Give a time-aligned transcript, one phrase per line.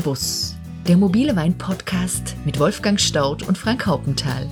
[0.00, 0.56] Bus.
[0.88, 4.46] Der mobile Wein-Podcast mit Wolfgang Staudt und Frank Haupenthal.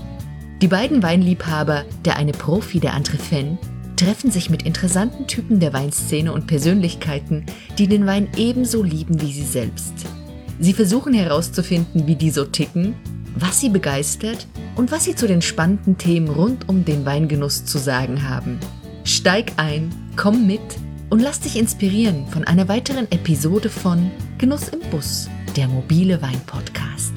[0.60, 3.58] Die beiden Weinliebhaber, der eine Profi, der andere Fan,
[3.96, 7.46] treffen sich mit interessanten Typen der Weinszene und Persönlichkeiten,
[7.78, 9.94] die den Wein ebenso lieben wie sie selbst.
[10.60, 12.94] Sie versuchen herauszufinden, wie die so ticken,
[13.34, 17.78] was sie begeistert und was sie zu den spannenden Themen rund um den Weingenuss zu
[17.78, 18.58] sagen haben.
[19.04, 20.60] Steig ein, komm mit
[21.10, 25.28] und lass dich inspirieren von einer weiteren Episode von Genuss im Bus,
[25.58, 27.14] der mobile Wein-Podcast.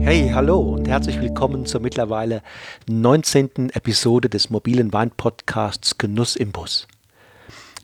[0.00, 2.40] Hey, hallo und herzlich willkommen zur mittlerweile
[2.86, 3.70] 19.
[3.70, 6.86] Episode des mobilen Wein-Podcasts Genuss im Bus.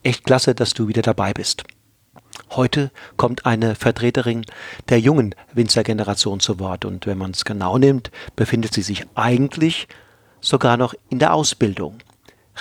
[0.05, 1.65] Echt klasse, dass du wieder dabei bist.
[2.51, 4.45] Heute kommt eine Vertreterin
[4.89, 9.89] der jungen Winzergeneration zu Wort und wenn man es genau nimmt, befindet sie sich eigentlich
[10.41, 11.99] sogar noch in der Ausbildung.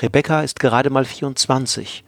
[0.01, 2.03] Rebecca ist gerade mal 24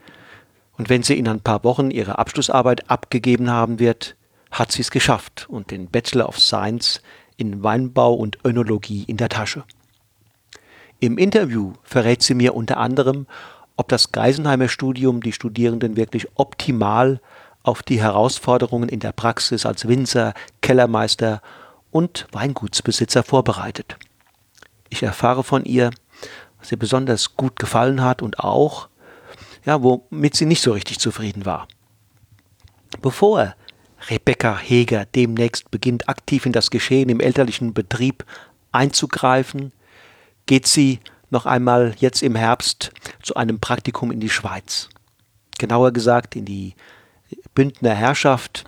[0.77, 4.15] und wenn sie in ein paar Wochen ihre Abschlussarbeit abgegeben haben wird,
[4.51, 7.01] hat sie es geschafft und den Bachelor of Science
[7.37, 9.63] in Weinbau und Önologie in der Tasche.
[10.99, 13.27] Im Interview verrät sie mir unter anderem,
[13.75, 17.21] ob das Geisenheimer Studium die Studierenden wirklich optimal
[17.67, 21.41] auf die Herausforderungen in der Praxis als Winzer, Kellermeister
[21.91, 23.97] und Weingutsbesitzer vorbereitet.
[24.89, 25.91] Ich erfahre von ihr,
[26.59, 28.87] was ihr besonders gut gefallen hat und auch,
[29.65, 31.67] ja, womit sie nicht so richtig zufrieden war.
[33.01, 33.53] Bevor
[34.09, 38.25] Rebecca Heger demnächst beginnt, aktiv in das Geschehen im elterlichen Betrieb
[38.71, 39.73] einzugreifen,
[40.45, 40.99] geht sie
[41.29, 42.91] noch einmal jetzt im Herbst
[43.21, 44.87] zu einem Praktikum in die Schweiz.
[45.57, 46.75] Genauer gesagt in die
[47.57, 48.65] Bündner Herrschaft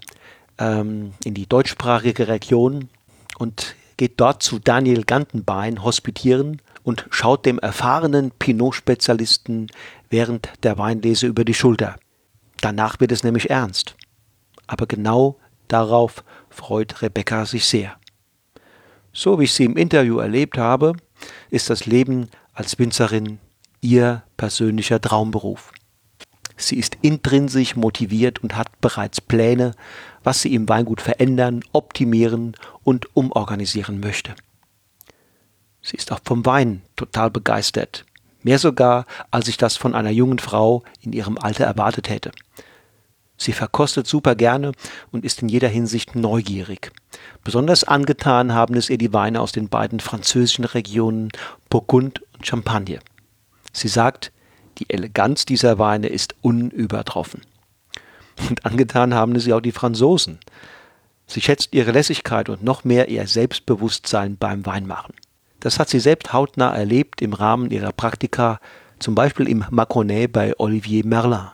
[0.57, 2.89] ähm, in die deutschsprachige Region
[3.37, 9.67] und geht dort zu Daniel Gantenbein hospitieren und schaut dem erfahrenen Pinot-Spezialisten
[10.09, 11.99] während der Weinlese über die Schulter.
[12.61, 13.95] Danach wird es nämlich ernst.
[14.65, 17.95] Aber genau darauf freut Rebecca sich sehr.
[19.13, 20.93] So wie ich sie im Interview erlebt habe,
[21.51, 23.37] ist das Leben als Winzerin
[23.81, 25.73] ihr persönlicher Traumberuf.
[26.61, 29.71] Sie ist intrinsisch motiviert und hat bereits Pläne,
[30.23, 34.35] was sie im Weingut verändern, optimieren und umorganisieren möchte.
[35.81, 38.05] Sie ist auch vom Wein total begeistert.
[38.43, 42.31] Mehr sogar, als ich das von einer jungen Frau in ihrem Alter erwartet hätte.
[43.37, 44.73] Sie verkostet super gerne
[45.11, 46.91] und ist in jeder Hinsicht neugierig.
[47.45, 51.29] Besonders angetan haben es ihr die Weine aus den beiden französischen Regionen
[51.69, 52.99] Burgund und Champagne.
[53.71, 54.33] Sie sagt,
[54.79, 57.41] die Eleganz dieser Weine ist unübertroffen.
[58.49, 60.39] Und angetan haben sie auch die Franzosen.
[61.27, 65.13] Sie schätzt ihre Lässigkeit und noch mehr ihr Selbstbewusstsein beim Weinmachen.
[65.59, 68.59] Das hat sie selbst hautnah erlebt im Rahmen ihrer Praktika,
[68.97, 71.49] zum Beispiel im Macronet bei Olivier Merlin.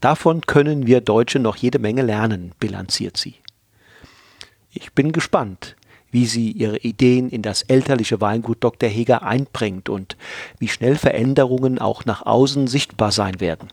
[0.00, 3.34] Davon können wir Deutsche noch jede Menge lernen, bilanziert sie.
[4.72, 5.76] Ich bin gespannt,
[6.10, 8.88] wie sie ihre Ideen in das elterliche Weingut Dr.
[8.88, 10.16] Heger einbringt und
[10.58, 13.68] wie schnell Veränderungen auch nach außen sichtbar sein werden.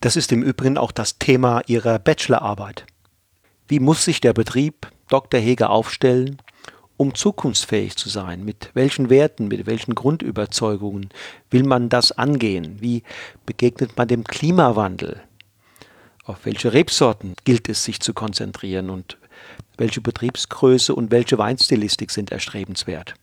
[0.00, 2.84] Das ist im Übrigen auch das Thema ihrer Bachelorarbeit.
[3.68, 5.40] Wie muss sich der Betrieb Dr.
[5.40, 6.42] Heger aufstellen,
[6.98, 8.44] um zukunftsfähig zu sein?
[8.44, 11.08] Mit welchen Werten, mit welchen Grundüberzeugungen
[11.50, 12.76] will man das angehen?
[12.80, 13.02] Wie
[13.46, 15.22] begegnet man dem Klimawandel?
[16.24, 19.16] Auf welche Rebsorten gilt es sich zu konzentrieren und
[19.76, 23.14] welche Betriebsgröße und welche Weinstilistik sind erstrebenswert?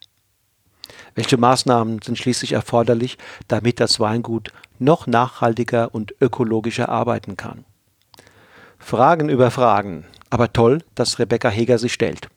[1.16, 3.18] Welche Maßnahmen sind schließlich erforderlich,
[3.48, 7.66] damit das Weingut noch nachhaltiger und ökologischer arbeiten kann?
[8.80, 12.30] Fragen über Fragen, aber toll, dass Rebecca Heger sie stellt.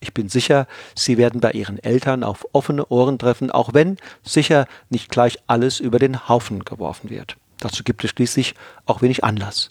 [0.00, 4.66] Ich bin sicher, Sie werden bei Ihren Eltern auf offene Ohren treffen, auch wenn sicher
[4.90, 7.36] nicht gleich alles über den Haufen geworfen wird.
[7.58, 8.54] Dazu gibt es schließlich
[8.86, 9.68] auch wenig Anlass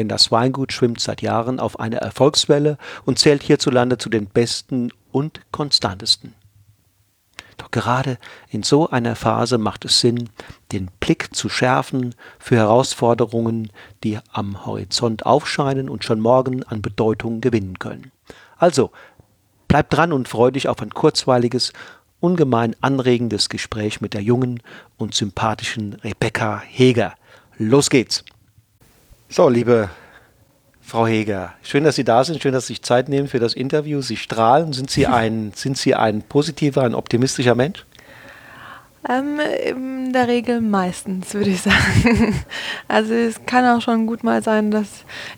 [0.00, 4.90] denn das Weingut schwimmt seit Jahren auf einer Erfolgswelle und zählt hierzulande zu den besten
[5.12, 6.34] und konstantesten.
[7.58, 8.16] Doch gerade
[8.48, 10.30] in so einer Phase macht es Sinn,
[10.72, 13.70] den Blick zu schärfen für Herausforderungen,
[14.02, 18.10] die am Horizont aufscheinen und schon morgen an Bedeutung gewinnen können.
[18.56, 18.92] Also,
[19.68, 21.74] bleib dran und freu dich auf ein kurzweiliges,
[22.20, 24.62] ungemein anregendes Gespräch mit der jungen
[24.96, 27.12] und sympathischen Rebecca Heger.
[27.58, 28.24] Los geht's!
[29.32, 29.88] So, liebe
[30.80, 33.54] Frau Heger, schön, dass Sie da sind, schön, dass Sie sich Zeit nehmen für das
[33.54, 34.00] Interview.
[34.00, 34.72] Sie strahlen.
[34.72, 37.86] Sind Sie ein, sind Sie ein positiver, ein optimistischer Mensch?
[39.08, 42.34] Ähm, in der Regel meistens, würde ich sagen.
[42.88, 44.88] Also es kann auch schon gut mal sein, dass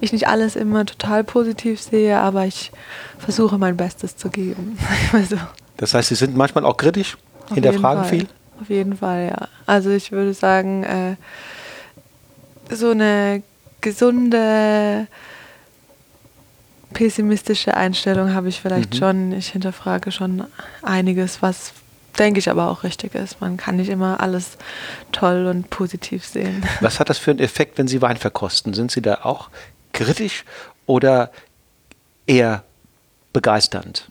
[0.01, 2.73] ich nicht alles immer total positiv sehe, aber ich
[3.19, 4.79] versuche mein Bestes zu geben.
[5.13, 5.37] Also.
[5.77, 7.19] Das heißt, Sie sind manchmal auch kritisch,
[7.51, 8.27] Auf hinterfragen viel?
[8.59, 9.49] Auf jeden Fall, ja.
[9.67, 11.17] Also ich würde sagen, äh,
[12.75, 13.43] so eine
[13.83, 15.07] gesunde
[16.93, 18.99] pessimistische Einstellung habe ich vielleicht mhm.
[18.99, 19.33] schon.
[19.33, 20.45] Ich hinterfrage schon
[20.83, 21.73] einiges, was
[22.19, 23.41] denke ich aber auch richtig ist.
[23.41, 24.59] Man kann nicht immer alles
[25.13, 26.63] toll und positiv sehen.
[26.81, 28.75] Was hat das für einen Effekt, wenn Sie Wein verkosten?
[28.75, 29.49] Sind Sie da auch
[29.93, 30.45] kritisch
[30.87, 31.31] oder
[32.27, 32.65] eher
[33.33, 34.09] begeisternd?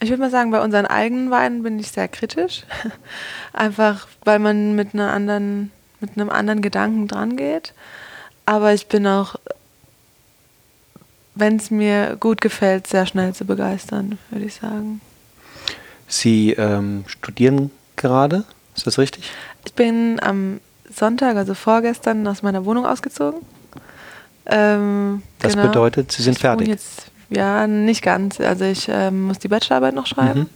[0.00, 2.62] Ich würde mal sagen, bei unseren eigenen Weinen bin ich sehr kritisch.
[3.52, 5.70] Einfach weil man mit einer anderen,
[6.00, 7.74] mit einem anderen Gedanken dran geht.
[8.44, 9.36] Aber ich bin auch
[11.34, 15.00] wenn es mir gut gefällt, sehr schnell zu begeistern, würde ich sagen.
[16.06, 18.44] Sie ähm, studieren gerade,
[18.76, 19.30] ist das richtig?
[19.64, 20.60] Ich bin am
[20.94, 23.40] Sonntag, also vorgestern, aus meiner Wohnung ausgezogen.
[24.44, 25.68] Ähm, das genau.
[25.68, 26.68] bedeutet, Sie sind ich fertig?
[26.68, 28.40] Jetzt, ja, nicht ganz.
[28.40, 30.40] Also ich ähm, muss die Bachelorarbeit noch schreiben.
[30.40, 30.48] Mhm.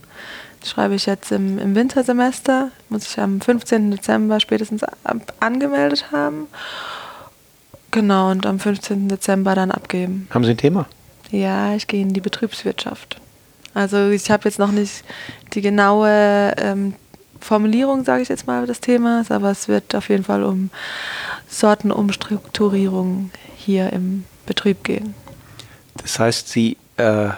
[0.59, 2.69] Das schreibe ich jetzt im, im Wintersemester.
[2.89, 3.91] Muss ich am 15.
[3.91, 4.83] Dezember spätestens
[5.39, 6.47] angemeldet haben.
[7.91, 9.07] Genau, und am 15.
[9.07, 10.27] Dezember dann abgeben.
[10.31, 10.87] Haben Sie ein Thema?
[11.31, 13.19] Ja, ich gehe in die Betriebswirtschaft.
[13.73, 15.03] Also ich habe jetzt noch nicht
[15.53, 16.93] die genaue ähm,
[17.39, 20.69] Formulierung, sage ich jetzt mal, des Themas, aber es wird auf jeden Fall um
[21.47, 25.13] Sortenumstrukturierung hier im Betrieb gehen.
[25.97, 27.29] Das heißt, Sie äh,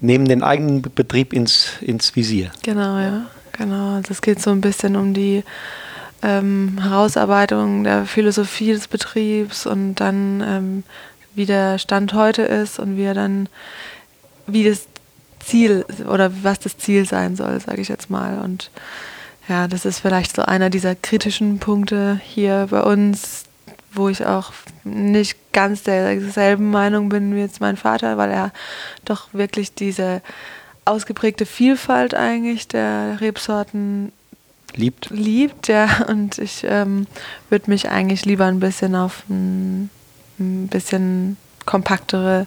[0.00, 2.50] nehmen den eigenen Betrieb ins, ins Visier.
[2.62, 3.26] Genau, ja.
[3.52, 3.94] Genau.
[3.94, 5.42] Also es geht so ein bisschen um die
[6.26, 10.82] ähm, Herausarbeitung der Philosophie des Betriebs und dann ähm,
[11.36, 13.48] wie der Stand heute ist und wie er dann,
[14.46, 14.86] wie das
[15.38, 18.38] Ziel oder was das Ziel sein soll, sage ich jetzt mal.
[18.38, 18.70] Und
[19.48, 23.44] ja, das ist vielleicht so einer dieser kritischen Punkte hier bei uns,
[23.92, 24.52] wo ich auch
[24.82, 28.52] nicht ganz derselben Meinung bin wie jetzt mein Vater, weil er
[29.04, 30.22] doch wirklich diese
[30.84, 34.12] ausgeprägte Vielfalt eigentlich der Rebsorten
[34.76, 35.10] liebt.
[35.10, 36.04] Liebt, ja.
[36.08, 37.06] Und ich ähm,
[37.48, 39.90] würde mich eigentlich lieber ein bisschen auf ein,
[40.38, 42.46] ein bisschen kompaktere,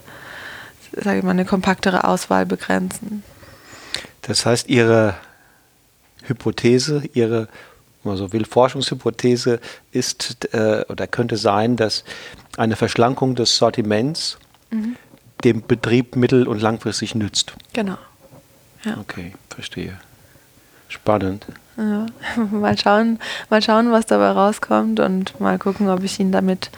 [0.93, 3.23] sage ich mal, eine kompaktere Auswahl begrenzen.
[4.21, 5.15] Das heißt, Ihre
[6.27, 7.47] Hypothese, Ihre
[8.03, 9.59] wenn man so will, Forschungshypothese
[9.91, 12.03] ist äh, oder könnte sein, dass
[12.57, 14.37] eine Verschlankung des Sortiments
[14.71, 14.95] mhm.
[15.43, 17.53] dem Betrieb mittel- und langfristig nützt.
[17.73, 17.97] Genau.
[18.85, 18.97] Ja.
[18.99, 19.99] Okay, verstehe.
[20.87, 21.45] Spannend.
[21.79, 22.05] Ja,
[22.51, 26.69] mal schauen, mal schauen, was dabei rauskommt und mal gucken, ob ich ihn damit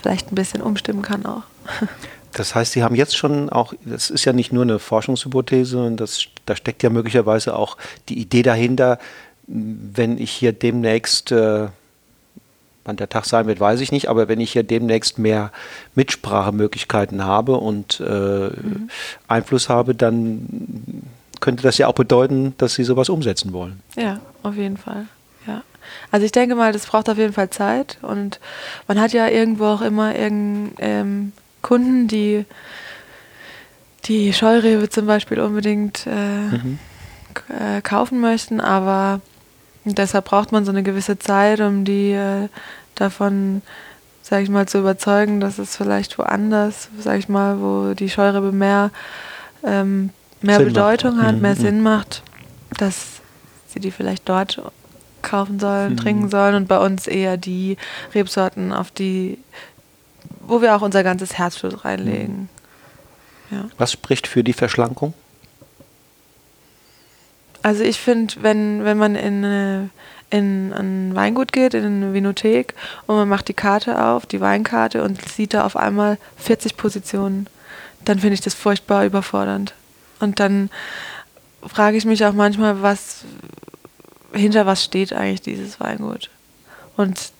[0.00, 1.42] vielleicht ein bisschen umstimmen kann auch.
[2.32, 6.26] Das heißt, Sie haben jetzt schon auch, das ist ja nicht nur eine Forschungshypothese, das,
[6.44, 7.78] da steckt ja möglicherweise auch
[8.10, 8.98] die Idee dahinter,
[9.46, 11.68] wenn ich hier demnächst, äh,
[12.84, 15.50] wann der Tag sein wird, weiß ich nicht, aber wenn ich hier demnächst mehr
[15.94, 18.90] Mitsprachemöglichkeiten habe und äh, mhm.
[19.28, 21.04] Einfluss habe, dann
[21.46, 23.80] könnte das ja auch bedeuten, dass Sie sowas umsetzen wollen.
[23.94, 25.06] Ja, auf jeden Fall.
[25.46, 25.62] Ja.
[26.10, 28.40] Also ich denke mal, das braucht auf jeden Fall Zeit und
[28.88, 31.30] man hat ja irgendwo auch immer irgend, ähm,
[31.62, 32.44] Kunden, die
[34.06, 36.78] die Scheurebe zum Beispiel unbedingt äh, mhm.
[37.48, 39.20] äh, kaufen möchten, aber
[39.84, 42.48] deshalb braucht man so eine gewisse Zeit, um die äh,
[42.96, 43.62] davon,
[44.22, 48.50] sage ich mal, zu überzeugen, dass es vielleicht woanders, sage ich mal, wo die Scheurebe
[48.50, 48.90] mehr
[49.62, 50.10] ähm,
[50.42, 51.26] mehr Sinn Bedeutung macht.
[51.26, 51.60] hat, mehr mhm.
[51.60, 52.22] Sinn macht,
[52.78, 53.20] dass
[53.68, 54.60] sie die vielleicht dort
[55.22, 55.96] kaufen sollen, mhm.
[55.96, 57.76] trinken sollen und bei uns eher die
[58.14, 59.38] Rebsorten, auf die,
[60.40, 62.48] wo wir auch unser ganzes Herzblut reinlegen.
[63.50, 63.56] Mhm.
[63.56, 63.64] Ja.
[63.78, 65.14] Was spricht für die Verschlankung?
[67.62, 69.80] Also ich finde, wenn, wenn man in, äh,
[70.30, 72.74] in ein Weingut geht, in eine Vinothek
[73.06, 77.48] und man macht die Karte auf, die Weinkarte und sieht da auf einmal 40 Positionen,
[78.04, 79.74] dann finde ich das furchtbar überfordernd.
[80.20, 80.70] Und dann
[81.66, 83.24] frage ich mich auch manchmal, was
[84.32, 86.30] hinter was steht eigentlich dieses Weingut.
[86.96, 87.32] Und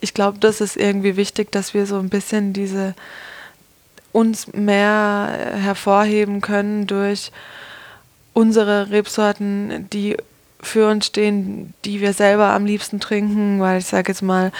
[0.00, 2.94] ich glaube, das ist irgendwie wichtig, dass wir so ein bisschen diese
[4.12, 7.30] uns mehr hervorheben können durch
[8.32, 10.16] unsere Rebsorten, die
[10.60, 14.50] für uns stehen, die wir selber am liebsten trinken, weil ich sage jetzt mal,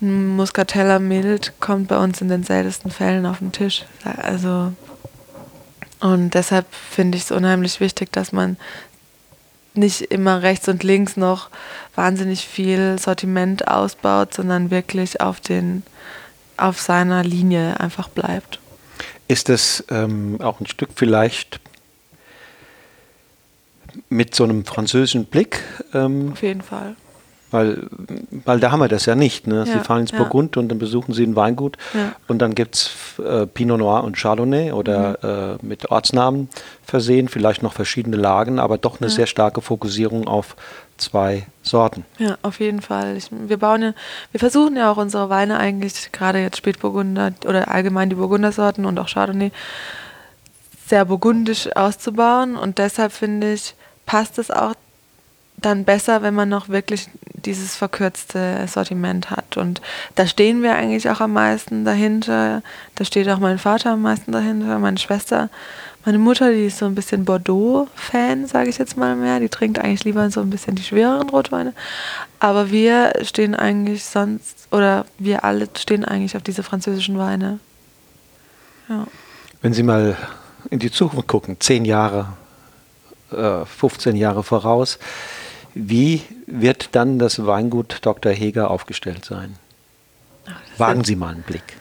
[0.00, 3.84] ein Muscatella mild kommt bei uns in den seltensten Fällen auf den Tisch.
[4.04, 4.72] Also
[6.00, 8.56] und deshalb finde ich es unheimlich wichtig, dass man
[9.74, 11.50] nicht immer rechts und links noch
[11.94, 15.82] wahnsinnig viel Sortiment ausbaut, sondern wirklich auf, den,
[16.56, 18.58] auf seiner Linie einfach bleibt.
[19.28, 21.60] Ist das ähm, auch ein Stück vielleicht
[24.08, 25.60] mit so einem französischen Blick.
[25.92, 26.96] Ähm, Auf jeden Fall.
[27.50, 27.86] Weil,
[28.44, 29.46] weil da haben wir das ja nicht.
[29.46, 29.64] Ne?
[29.64, 30.18] Sie fahren ins ja.
[30.18, 32.12] Burgund und dann besuchen sie ein Weingut ja.
[32.26, 35.64] und dann gibt es äh, Pinot Noir und Chardonnay oder mhm.
[35.64, 36.48] äh, mit Ortsnamen
[36.84, 39.14] versehen, vielleicht noch verschiedene Lagen, aber doch eine ja.
[39.14, 40.56] sehr starke Fokussierung auf
[40.98, 42.04] zwei Sorten.
[42.18, 43.16] Ja, auf jeden Fall.
[43.16, 43.94] Ich, wir bauen ja,
[44.32, 48.98] wir versuchen ja auch unsere Weine eigentlich, gerade jetzt Spätburgunder oder allgemein die Burgundersorten und
[48.98, 49.52] auch Chardonnay,
[50.86, 53.74] sehr burgundisch auszubauen und deshalb finde ich,
[54.06, 54.74] passt es auch
[55.60, 57.08] dann besser, wenn man noch wirklich
[57.44, 59.56] dieses verkürzte Sortiment hat.
[59.56, 59.80] Und
[60.14, 62.62] da stehen wir eigentlich auch am meisten dahinter.
[62.94, 65.50] Da steht auch mein Vater am meisten dahinter, meine Schwester.
[66.04, 69.40] Meine Mutter, die ist so ein bisschen Bordeaux-Fan, sage ich jetzt mal mehr.
[69.40, 71.74] Die trinkt eigentlich lieber so ein bisschen die schwereren Rotweine.
[72.40, 77.58] Aber wir stehen eigentlich sonst, oder wir alle stehen eigentlich auf diese französischen Weine.
[78.88, 79.06] Ja.
[79.60, 80.16] Wenn Sie mal
[80.70, 82.28] in die Zukunft gucken, zehn Jahre,
[83.32, 84.98] äh, 15 Jahre voraus,
[85.78, 88.32] wie wird dann das Weingut Dr.
[88.32, 89.54] Heger aufgestellt sein?
[90.46, 91.76] Ach, Wagen Sie mal einen Blick.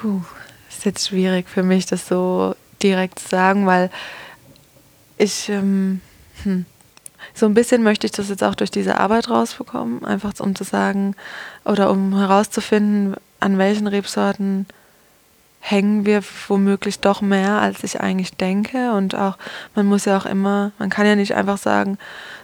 [0.00, 0.22] Puh,
[0.68, 3.90] ist jetzt schwierig für mich, das so direkt zu sagen, weil
[5.18, 6.00] ich ähm,
[6.42, 6.66] hm,
[7.34, 10.64] so ein bisschen möchte ich das jetzt auch durch diese Arbeit rausbekommen, einfach um zu
[10.64, 11.14] sagen
[11.64, 14.66] oder um herauszufinden, an welchen Rebsorten
[15.60, 18.92] hängen wir womöglich doch mehr, als ich eigentlich denke.
[18.92, 19.36] Und auch,
[19.74, 21.98] man muss ja auch immer, man kann ja nicht einfach sagen,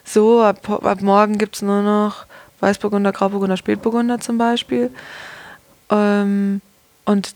[0.04, 2.26] so, ab, ab morgen gibt es nur noch
[2.60, 4.90] Weißburgunder, Grauburgunder, Spätburgunder zum Beispiel.
[5.90, 6.60] Ähm,
[7.04, 7.34] und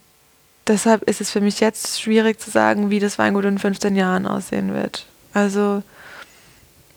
[0.67, 4.27] deshalb ist es für mich jetzt schwierig zu sagen, wie das Weingut in 15 Jahren
[4.27, 5.07] aussehen wird.
[5.33, 5.83] Also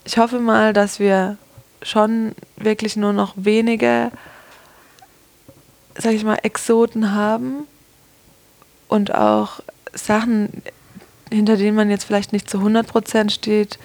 [0.04, 1.36] ich hoffe mal, dass wir
[1.82, 4.10] schon wirklich nur noch wenige,
[5.96, 7.66] sag ich mal, Exoten haben
[8.92, 9.60] und auch
[9.94, 10.62] Sachen,
[11.30, 13.78] hinter denen man jetzt vielleicht nicht zu 100% steht,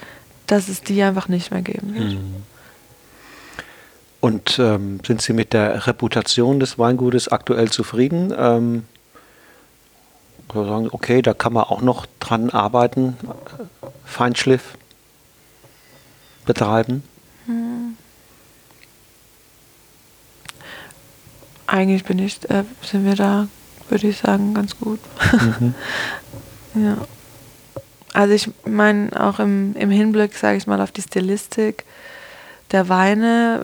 [0.48, 2.14] dass es die einfach nicht mehr geben wird.
[2.14, 2.36] Mhm.
[4.20, 8.34] Und ähm, sind Sie mit der Reputation des Weingutes aktuell zufrieden?
[8.38, 8.84] Ähm,
[10.54, 13.16] sagen, okay, da kann man auch noch dran arbeiten,
[14.04, 14.78] Feinschliff
[16.46, 17.04] betreiben?
[17.46, 17.96] Hm.
[21.68, 23.48] Eigentlich bin ich, äh, sind wir da
[23.89, 25.00] würde ich sagen, ganz gut.
[25.32, 25.74] Mhm.
[26.84, 26.98] ja.
[28.13, 31.86] Also ich meine, auch im, im Hinblick, sage ich mal, auf die Stilistik
[32.72, 33.63] der Weine,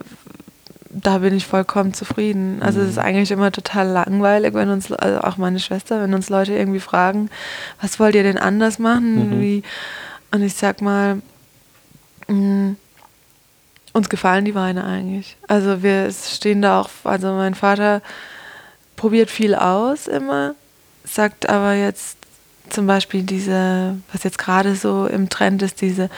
[0.90, 2.62] da bin ich vollkommen zufrieden.
[2.62, 3.04] Also es ist mhm.
[3.04, 7.30] eigentlich immer total langweilig, wenn uns, also auch meine Schwester, wenn uns Leute irgendwie fragen,
[7.82, 9.38] was wollt ihr denn anders machen?
[9.38, 9.42] Mhm.
[9.42, 9.64] Wie,
[10.32, 11.22] und ich sag mal,
[12.28, 12.78] mh, mm,
[13.94, 15.38] uns gefallen die Weine eigentlich.
[15.48, 18.02] Also wir stehen da auch, also mein Vater
[19.04, 20.56] probiert viel aus immer,
[21.04, 22.16] sagt aber jetzt
[22.70, 26.10] zum Beispiel diese, was jetzt gerade so im Trend ist, diese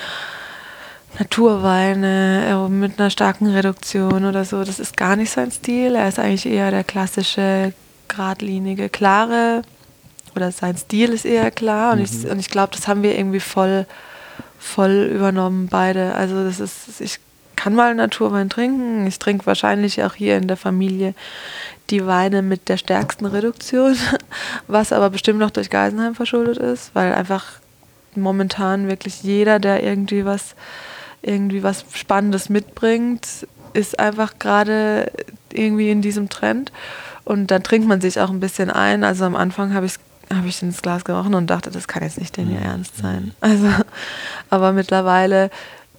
[1.18, 5.96] Naturweine äh, mit einer starken Reduktion oder so, das ist gar nicht sein Stil.
[5.96, 7.74] Er ist eigentlich eher der klassische,
[8.08, 9.64] geradlinige, klare,
[10.36, 12.06] oder sein Stil ist eher klar und mhm.
[12.06, 13.88] ich, und ich glaube, das haben wir irgendwie voll,
[14.60, 16.14] voll übernommen, beide.
[16.14, 17.20] Also das ist, ich
[17.56, 19.08] kann mal Naturwein trinken.
[19.08, 21.16] Ich trinke wahrscheinlich auch hier in der Familie
[21.90, 23.96] die Weine mit der stärksten Reduktion,
[24.68, 27.46] was aber bestimmt noch durch Geisenheim verschuldet ist, weil einfach
[28.16, 30.56] momentan wirklich jeder, der irgendwie was,
[31.22, 33.28] irgendwie was Spannendes mitbringt,
[33.74, 35.12] ist einfach gerade
[35.52, 36.72] irgendwie in diesem Trend.
[37.24, 39.04] Und dann trinkt man sich auch ein bisschen ein.
[39.04, 39.96] Also am Anfang habe ich
[40.34, 42.66] habe ich ins Glas gerochen und dachte, das kann jetzt nicht denn ihr mhm.
[42.66, 43.34] Ernst sein.
[43.42, 43.68] Also,
[44.50, 45.52] aber mittlerweile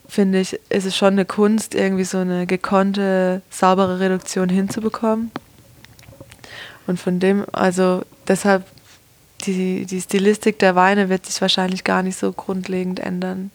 [0.09, 5.31] finde ich, ist es schon eine Kunst, irgendwie so eine gekonnte, saubere Reduktion hinzubekommen.
[6.87, 8.64] Und von dem, also deshalb,
[9.43, 13.50] die, die Stilistik der Weine wird sich wahrscheinlich gar nicht so grundlegend ändern.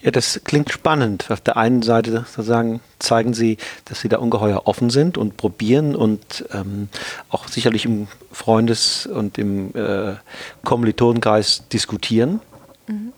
[0.00, 1.30] Ja, das klingt spannend.
[1.30, 5.94] Auf der einen Seite sozusagen zeigen Sie, dass Sie da ungeheuer offen sind und probieren
[5.94, 6.88] und ähm,
[7.28, 10.14] auch sicherlich im Freundes- und im äh,
[10.64, 12.40] Kommilitonenkreis diskutieren.
[12.88, 13.12] Mhm.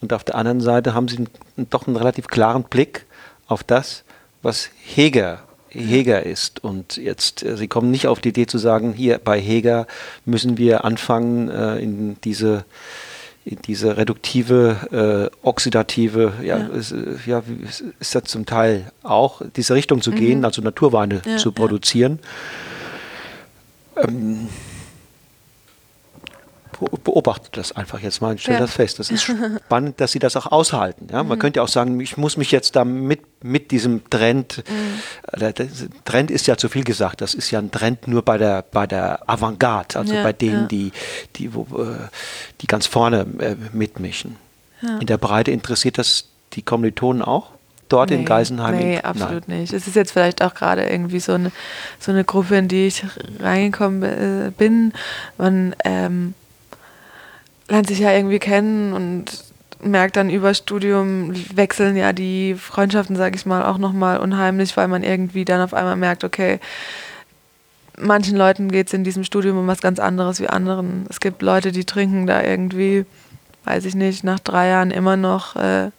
[0.00, 3.06] Und auf der anderen Seite haben Sie doch einen relativ klaren Blick
[3.46, 4.04] auf das,
[4.42, 5.40] was Heger
[5.72, 6.62] Heger ist.
[6.62, 9.86] Und jetzt, äh, Sie kommen nicht auf die Idee zu sagen, hier bei Heger
[10.24, 12.64] müssen wir anfangen, äh, in diese
[13.44, 16.66] in diese reduktive, äh, oxidative, ja, ja.
[16.68, 17.42] Ist, äh, ja,
[17.98, 20.16] ist das zum Teil auch, diese Richtung zu mhm.
[20.16, 22.20] gehen, also Naturweine ja, zu produzieren.
[23.96, 24.08] Ja.
[24.08, 24.48] Ähm,
[27.04, 28.66] beobachtet das einfach jetzt mal und stellt ja.
[28.66, 28.98] das fest.
[28.98, 31.08] Das ist spannend, dass sie das auch aushalten.
[31.10, 31.22] Ja?
[31.22, 31.40] Man mhm.
[31.40, 35.40] könnte auch sagen, ich muss mich jetzt da mit, mit diesem Trend, mhm.
[35.40, 35.52] Äh,
[36.04, 38.86] Trend ist ja zu viel gesagt, das ist ja ein Trend nur bei der, bei
[38.86, 40.66] der Avantgarde, also ja, bei denen, ja.
[40.68, 40.92] die,
[41.36, 42.08] die, wo, äh,
[42.60, 44.36] die ganz vorne äh, mitmischen.
[44.82, 44.98] Ja.
[44.98, 46.24] In der Breite interessiert das
[46.54, 47.50] die Kommilitonen auch?
[47.92, 48.78] Dort in Geisenheim?
[48.78, 49.60] Nee, absolut Nein.
[49.60, 49.74] nicht.
[49.74, 51.52] Es ist jetzt vielleicht auch gerade irgendwie so eine,
[52.00, 53.04] so eine Gruppe, in die ich
[53.38, 54.94] reingekommen äh, bin.
[55.36, 56.32] Man ähm,
[57.72, 59.44] lernt sich ja irgendwie kennen und
[59.82, 64.88] merkt dann über Studium wechseln ja die Freundschaften, sage ich mal, auch nochmal unheimlich, weil
[64.88, 66.60] man irgendwie dann auf einmal merkt, okay,
[67.98, 71.06] manchen Leuten geht es in diesem Studium um was ganz anderes wie anderen.
[71.08, 73.06] Es gibt Leute, die trinken da irgendwie,
[73.64, 75.92] weiß ich nicht, nach drei Jahren immer noch, äh, ich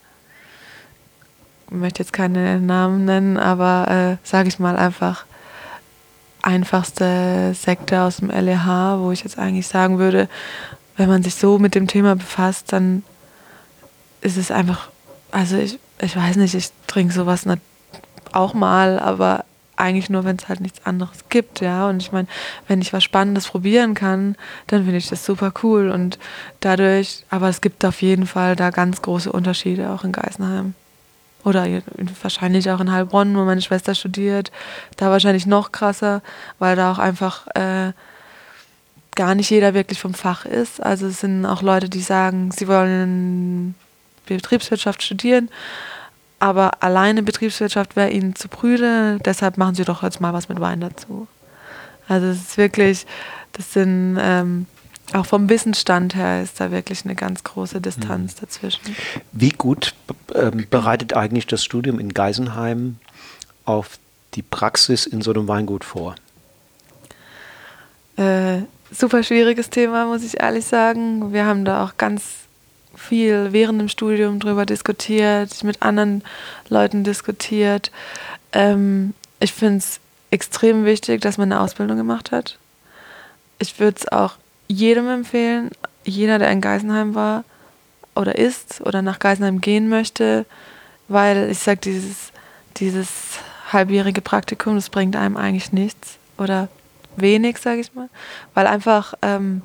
[1.71, 5.25] möchte jetzt keine Namen nennen, aber äh, sage ich mal einfach
[6.43, 10.29] einfachste Sekte aus dem LEH, wo ich jetzt eigentlich sagen würde,
[10.97, 13.03] wenn man sich so mit dem Thema befasst, dann
[14.21, 14.89] ist es einfach,
[15.31, 17.45] also ich, ich weiß nicht, ich trinke sowas
[18.31, 19.45] auch mal, aber
[19.75, 21.89] eigentlich nur, wenn es halt nichts anderes gibt, ja.
[21.89, 22.27] Und ich meine,
[22.67, 24.35] wenn ich was Spannendes probieren kann,
[24.67, 25.89] dann finde ich das super cool.
[25.89, 26.19] Und
[26.59, 30.75] dadurch, aber es gibt auf jeden Fall da ganz große Unterschiede, auch in Geisenheim.
[31.43, 31.83] Oder in-
[32.21, 34.51] wahrscheinlich auch in Heilbronn, wo meine Schwester studiert.
[34.95, 36.21] Da wahrscheinlich noch krasser,
[36.59, 37.93] weil da auch einfach äh,
[39.15, 40.81] gar nicht jeder wirklich vom Fach ist.
[40.81, 43.75] Also es sind auch Leute, die sagen, sie wollen
[44.25, 45.49] Betriebswirtschaft studieren,
[46.39, 50.59] aber alleine Betriebswirtschaft wäre ihnen zu prüde, deshalb machen sie doch jetzt mal was mit
[50.59, 51.27] Wein dazu.
[52.07, 53.05] Also es ist wirklich,
[53.53, 54.65] das sind ähm,
[55.13, 58.95] auch vom Wissensstand her ist da wirklich eine ganz große Distanz dazwischen.
[59.31, 59.93] Wie gut
[60.33, 62.97] ähm, bereitet eigentlich das Studium in Geisenheim
[63.65, 63.99] auf
[64.33, 66.15] die Praxis in so einem Weingut vor?
[68.17, 68.61] Äh,
[68.93, 71.33] super schwieriges Thema, muss ich ehrlich sagen.
[71.33, 72.23] Wir haben da auch ganz
[72.95, 76.23] viel während dem Studium drüber diskutiert, mit anderen
[76.69, 77.91] Leuten diskutiert.
[78.51, 79.99] Ähm, ich finde es
[80.31, 82.57] extrem wichtig, dass man eine Ausbildung gemacht hat.
[83.59, 84.35] Ich würde es auch
[84.67, 85.69] jedem empfehlen,
[86.05, 87.43] jeder, der in Geisenheim war
[88.15, 90.45] oder ist oder nach Geisenheim gehen möchte,
[91.07, 92.31] weil ich sage, dieses,
[92.77, 93.09] dieses
[93.71, 96.67] halbjährige Praktikum, das bringt einem eigentlich nichts oder
[97.15, 98.09] wenig, sage ich mal,
[98.53, 99.61] weil einfach ähm,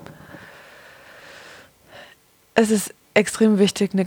[2.54, 4.06] es ist extrem wichtig, eine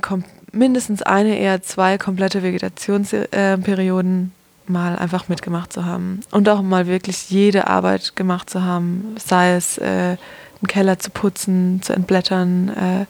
[0.52, 4.34] mindestens eine, eher zwei komplette Vegetationsperioden
[4.68, 9.54] mal einfach mitgemacht zu haben und auch mal wirklich jede Arbeit gemacht zu haben, sei
[9.54, 9.86] es äh,
[10.62, 13.06] einen Keller zu putzen, zu entblättern, äh,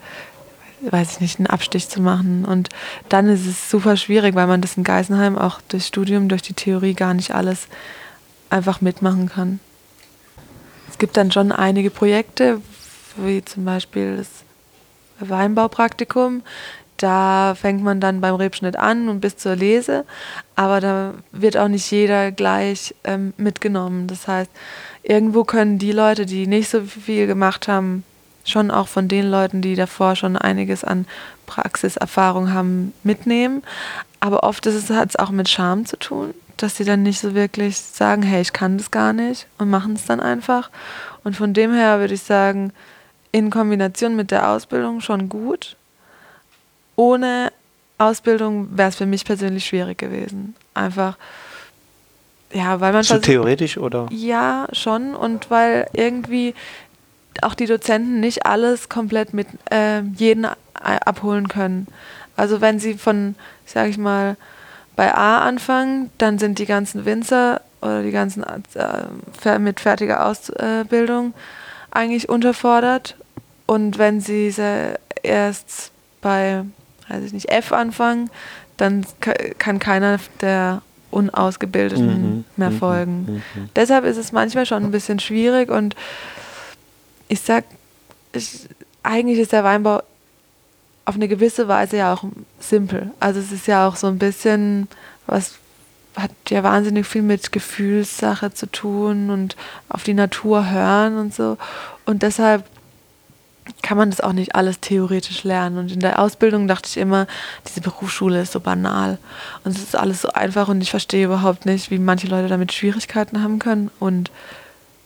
[0.90, 2.46] weiß ich nicht, einen Abstich zu machen.
[2.46, 2.70] Und
[3.10, 6.54] dann ist es super schwierig, weil man das in Geisenheim auch durch Studium, durch die
[6.54, 7.68] Theorie gar nicht alles
[8.50, 9.60] einfach mitmachen kann.
[10.92, 12.62] Es gibt dann schon einige Projekte,
[13.16, 14.28] wie zum Beispiel das
[15.20, 16.44] Weinbaupraktikum.
[16.98, 20.06] Da fängt man dann beim Rebschnitt an und bis zur Lese,
[20.56, 24.08] aber da wird auch nicht jeder gleich ähm, mitgenommen.
[24.08, 24.52] Das heißt,
[25.02, 28.04] irgendwo können die Leute, die nicht so viel gemacht haben,
[28.44, 31.08] schon auch von den Leuten, die davor schon einiges an
[31.46, 33.64] Praxiserfahrung haben, mitnehmen.
[34.20, 37.78] Aber oft hat es auch mit Scham zu tun, dass sie dann nicht so wirklich
[37.78, 40.70] sagen, hey, ich kann das gar nicht und machen es dann einfach.
[41.24, 42.74] Und von dem her würde ich sagen,
[43.32, 45.76] in Kombination mit der Ausbildung schon gut.
[46.96, 47.52] Ohne
[47.98, 50.56] Ausbildung wäre es für mich persönlich schwierig gewesen.
[50.74, 51.18] Einfach,
[52.52, 54.08] ja, weil man vers- theoretisch oder?
[54.12, 55.16] ja, schon.
[55.16, 56.54] Und weil irgendwie
[57.42, 61.88] auch die Dozenten nicht alles komplett mit äh, jeden abholen können.
[62.36, 63.36] Also wenn sie von,
[63.66, 64.36] sage ich mal,
[65.02, 71.34] bei A anfangen, dann sind die ganzen Winzer oder die ganzen äh, mit fertiger Ausbildung
[71.90, 73.16] eigentlich unterfordert.
[73.66, 74.54] Und wenn sie
[75.24, 76.64] erst bei,
[77.10, 78.30] weiß ich nicht, F anfangen,
[78.78, 83.44] dann ka- kann keiner der Unausgebildeten Mhm, mehr mhm, folgen.
[83.56, 83.70] mhm.
[83.76, 85.96] Deshalb ist es manchmal schon ein bisschen schwierig und
[87.28, 87.64] ich sag,
[88.34, 88.68] ich,
[89.02, 90.04] eigentlich ist der Weinbau
[91.06, 92.24] auf eine gewisse Weise ja auch
[92.60, 93.12] simpel.
[93.20, 94.88] Also es ist ja auch so ein bisschen
[95.28, 95.56] was
[96.16, 99.56] hat ja wahnsinnig viel mit Gefühlssache zu tun und
[99.90, 101.58] auf die Natur hören und so.
[102.06, 102.66] Und deshalb
[103.82, 105.78] kann man das auch nicht alles theoretisch lernen.
[105.78, 107.28] Und in der Ausbildung dachte ich immer,
[107.68, 109.20] diese Berufsschule ist so banal.
[109.64, 112.74] Und es ist alles so einfach und ich verstehe überhaupt nicht, wie manche Leute damit
[112.74, 113.90] Schwierigkeiten haben können.
[114.00, 114.32] Und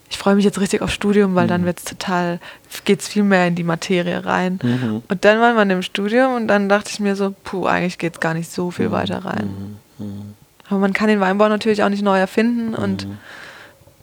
[0.08, 2.38] ich freue mich jetzt richtig auf Studium, weil dann wird es total,
[2.84, 4.60] geht es viel mehr in die Materie rein.
[4.62, 5.02] Mhm.
[5.08, 8.14] Und dann war man im Studium und dann dachte ich mir so, puh, eigentlich geht
[8.14, 9.78] es gar nicht so viel weiter rein.
[10.68, 12.74] Aber man kann den Weinbau natürlich auch nicht neu erfinden.
[12.74, 13.08] Und,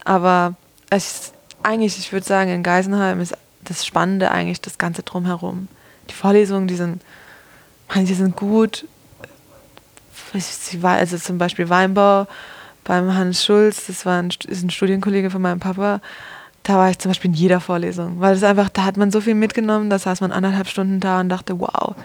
[0.03, 0.55] aber
[0.89, 5.69] es, eigentlich, ich würde sagen, in Geisenheim ist das Spannende eigentlich das Ganze drumherum.
[6.09, 7.01] Die Vorlesungen, die sind,
[7.93, 8.85] manche sind gut.
[10.33, 12.27] Sie war also zum Beispiel Weinbau
[12.84, 16.02] beim Hans Schulz, das war ein, ist ein Studienkollege von meinem Papa.
[16.63, 19.19] Da war ich zum Beispiel in jeder Vorlesung, weil es einfach, da hat man so
[19.19, 21.96] viel mitgenommen, da saß man anderthalb Stunden da und dachte, wow.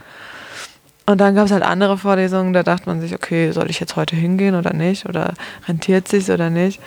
[1.06, 3.96] Und dann gab es halt andere Vorlesungen, da dachte man sich, okay, soll ich jetzt
[3.96, 5.06] heute hingehen oder nicht?
[5.06, 5.32] Oder
[5.66, 6.80] rentiert sich oder nicht?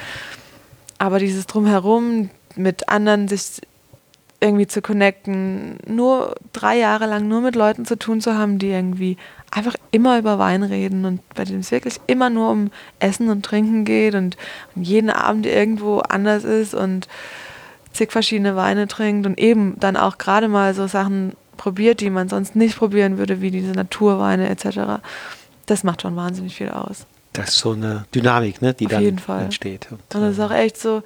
[0.99, 3.61] Aber dieses Drumherum, mit anderen sich
[4.39, 8.69] irgendwie zu connecten, nur drei Jahre lang nur mit Leuten zu tun zu haben, die
[8.69, 9.17] irgendwie
[9.51, 13.43] einfach immer über Wein reden und bei denen es wirklich immer nur um Essen und
[13.43, 14.37] Trinken geht und,
[14.75, 17.07] und jeden Abend irgendwo anders ist und
[17.91, 22.29] zig verschiedene Weine trinkt und eben dann auch gerade mal so Sachen probiert, die man
[22.29, 25.01] sonst nicht probieren würde, wie diese Naturweine etc.
[25.65, 27.05] Das macht schon wahnsinnig viel aus.
[27.33, 29.43] Das ist so eine Dynamik, ne, die Auf dann jeden Fall.
[29.43, 29.87] entsteht.
[29.91, 31.03] Und, Und es ist auch echt so,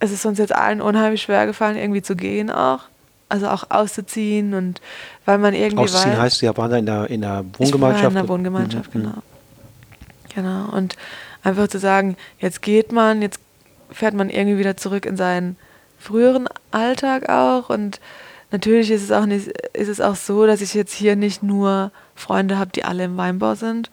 [0.00, 2.84] es ist uns jetzt allen unheimlich schwer gefallen, irgendwie zu gehen auch.
[3.30, 4.80] Also auch auszuziehen und
[5.26, 8.08] weil man irgendwie Ausziehen weiß, heißt, ja, waren da in der, in der ich Wohngemeinschaft.
[8.08, 9.04] in der Wohngemeinschaft, Mhm, mhm.
[9.06, 9.22] genau.
[10.34, 10.76] Genau.
[10.76, 10.96] Und
[11.42, 13.40] einfach zu sagen, jetzt geht man, jetzt
[13.90, 15.56] fährt man irgendwie wieder zurück in seinen
[15.98, 17.68] früheren Alltag auch.
[17.70, 18.00] Und
[18.50, 21.90] natürlich ist es auch nicht, ist es auch so, dass ich jetzt hier nicht nur
[22.14, 23.90] Freunde habe, die alle im Weinbau sind.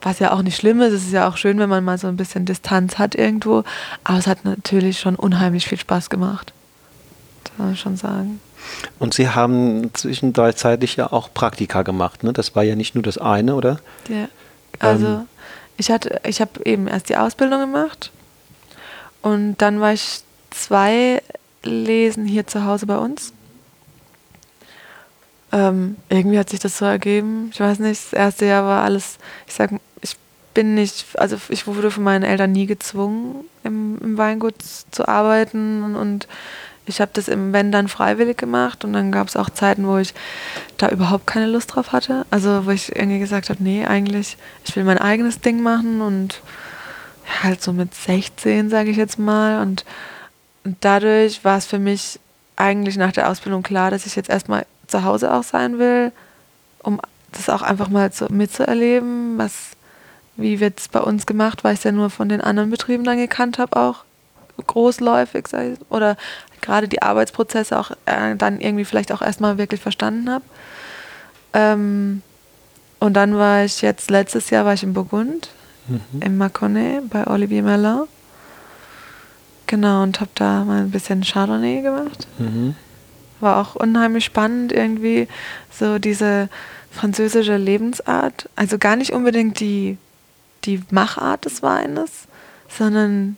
[0.00, 0.92] Was ja auch nicht schlimm ist.
[0.92, 3.64] Es ist ja auch schön, wenn man mal so ein bisschen Distanz hat irgendwo.
[4.04, 6.52] Aber es hat natürlich schon unheimlich viel Spaß gemacht.
[7.44, 8.40] Das muss man schon sagen.
[8.98, 12.32] Und Sie haben zwischenzeitlich ja auch Praktika gemacht, ne?
[12.32, 13.80] Das war ja nicht nur das eine, oder?
[14.08, 14.28] Ja.
[14.78, 15.28] Also Ähm.
[15.76, 18.10] ich hatte, ich habe eben erst die Ausbildung gemacht
[19.22, 21.22] und dann war ich zwei
[21.62, 23.32] Lesen hier zu Hause bei uns.
[25.50, 27.50] Ähm, irgendwie hat sich das so ergeben.
[27.52, 29.70] Ich weiß nicht, das erste Jahr war alles, ich sag,
[30.02, 30.16] ich
[30.52, 34.56] bin nicht, also ich wurde von meinen Eltern nie gezwungen, im, im Weingut
[34.90, 36.28] zu arbeiten und, und
[36.88, 39.98] ich habe das im Wenn dann freiwillig gemacht und dann gab es auch Zeiten, wo
[39.98, 40.14] ich
[40.76, 42.24] da überhaupt keine Lust drauf hatte.
[42.30, 46.40] Also wo ich irgendwie gesagt habe, nee, eigentlich, ich will mein eigenes Ding machen und
[47.42, 49.60] halt so mit 16, sage ich jetzt mal.
[49.60, 49.84] Und,
[50.64, 52.18] und dadurch war es für mich
[52.56, 56.12] eigentlich nach der Ausbildung klar, dass ich jetzt erstmal zu Hause auch sein will,
[56.82, 57.00] um
[57.32, 59.52] das auch einfach mal so mitzuerleben, was,
[60.36, 63.04] wie wird es bei uns gemacht, weil ich es ja nur von den anderen Betrieben
[63.04, 64.04] dann gekannt habe auch
[64.66, 66.16] großläufig, ich, oder
[66.60, 70.44] gerade die Arbeitsprozesse auch äh, dann irgendwie vielleicht auch erstmal wirklich verstanden habe.
[71.52, 72.22] Ähm,
[73.00, 75.50] und dann war ich jetzt, letztes Jahr war ich in Burgund,
[75.88, 76.20] Mhm.
[76.20, 78.02] im Mâconnais bei Olivier Merlin.
[79.66, 82.26] Genau, und habe da mal ein bisschen Chardonnay gemacht.
[82.38, 82.74] Mhm.
[83.40, 85.28] War auch unheimlich spannend irgendwie,
[85.70, 86.48] so diese
[86.90, 88.48] französische Lebensart.
[88.56, 89.98] Also gar nicht unbedingt die,
[90.64, 92.26] die Machart des Weines,
[92.68, 93.36] sondern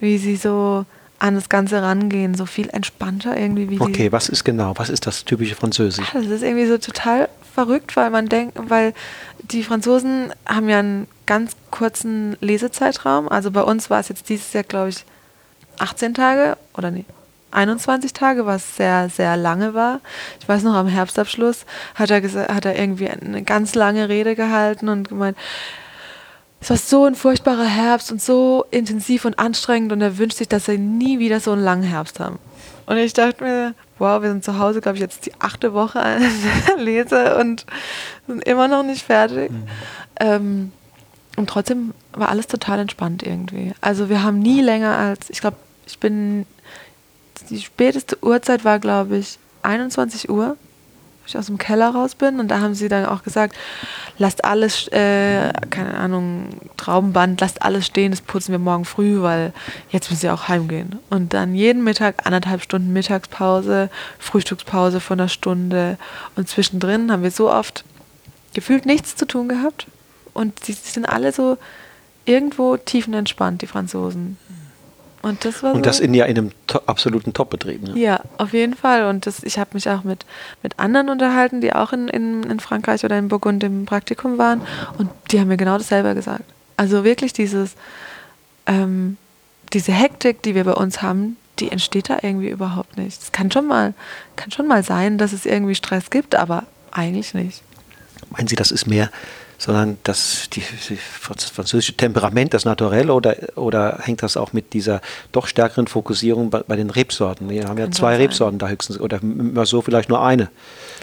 [0.00, 0.84] wie sie so
[1.18, 3.68] an das Ganze rangehen, so viel entspannter irgendwie.
[3.68, 4.72] Wie Okay, was ist genau?
[4.76, 6.10] Was ist das typische Französisch?
[6.12, 8.94] das ist irgendwie so total verrückt, weil man denkt, weil
[9.42, 13.28] die Franzosen haben ja einen ganz kurzen Lesezeitraum.
[13.28, 15.04] Also bei uns war es jetzt dieses Jahr, glaube ich,
[15.78, 17.04] 18 Tage oder nee,
[17.50, 20.00] 21 Tage, was sehr, sehr lange war.
[20.40, 22.22] Ich weiß noch, am Herbstabschluss hat er,
[22.54, 25.36] hat er irgendwie eine ganz lange Rede gehalten und gemeint,
[26.60, 30.48] es war so ein furchtbarer Herbst und so intensiv und anstrengend und er wünscht sich,
[30.48, 32.38] dass er nie wieder so einen langen Herbst haben.
[32.86, 36.00] Und ich dachte mir, wow, wir sind zu Hause, glaube ich, jetzt die achte Woche
[36.00, 36.22] an
[36.78, 37.64] Lese und
[38.26, 39.50] sind immer noch nicht fertig.
[40.18, 40.72] Ähm,
[41.36, 43.72] und trotzdem war alles total entspannt irgendwie.
[43.80, 46.46] Also wir haben nie länger als, ich glaube, ich bin,
[47.48, 50.56] die späteste Uhrzeit war, glaube ich, 21 Uhr,
[51.30, 52.40] ich aus dem Keller raus bin.
[52.40, 53.56] Und da haben sie dann auch gesagt,
[54.18, 59.52] lasst alles, äh, keine Ahnung, Traubenband, lasst alles stehen, das putzen wir morgen früh, weil
[59.90, 60.98] jetzt müssen sie auch heimgehen.
[61.08, 65.98] Und dann jeden Mittag anderthalb Stunden Mittagspause, Frühstückspause von einer Stunde.
[66.36, 67.84] Und zwischendrin haben wir so oft
[68.54, 69.86] gefühlt nichts zu tun gehabt.
[70.32, 71.58] Und sie sind alle so
[72.24, 74.36] irgendwo tiefenentspannt, die Franzosen.
[75.22, 77.82] Und das war Und so, das in ja in einem to absoluten Top-Betrieb.
[77.82, 77.98] Ne?
[77.98, 79.04] ja, auf jeden Fall.
[79.06, 80.24] Und das, ich habe mich auch mit,
[80.62, 84.62] mit anderen unterhalten, die auch in, in, in Frankreich oder in Burgund im Praktikum waren.
[84.98, 86.44] Und die haben mir genau dasselbe gesagt.
[86.76, 87.74] Also wirklich dieses,
[88.66, 89.18] ähm,
[89.72, 93.20] diese Hektik, die wir bei uns haben, die entsteht da irgendwie überhaupt nicht.
[93.20, 93.92] Es kann schon mal,
[94.36, 97.62] kann schon mal sein, dass es irgendwie Stress gibt, aber eigentlich nicht.
[98.30, 99.10] Meinen Sie, das ist mehr,
[99.60, 105.02] sondern das die, die französische Temperament, das Naturell, oder, oder hängt das auch mit dieser
[105.32, 107.50] doch stärkeren Fokussierung bei, bei den Rebsorten?
[107.50, 108.22] Wir haben ja zwei sein.
[108.22, 109.20] Rebsorten da höchstens, oder
[109.66, 110.48] so vielleicht nur eine.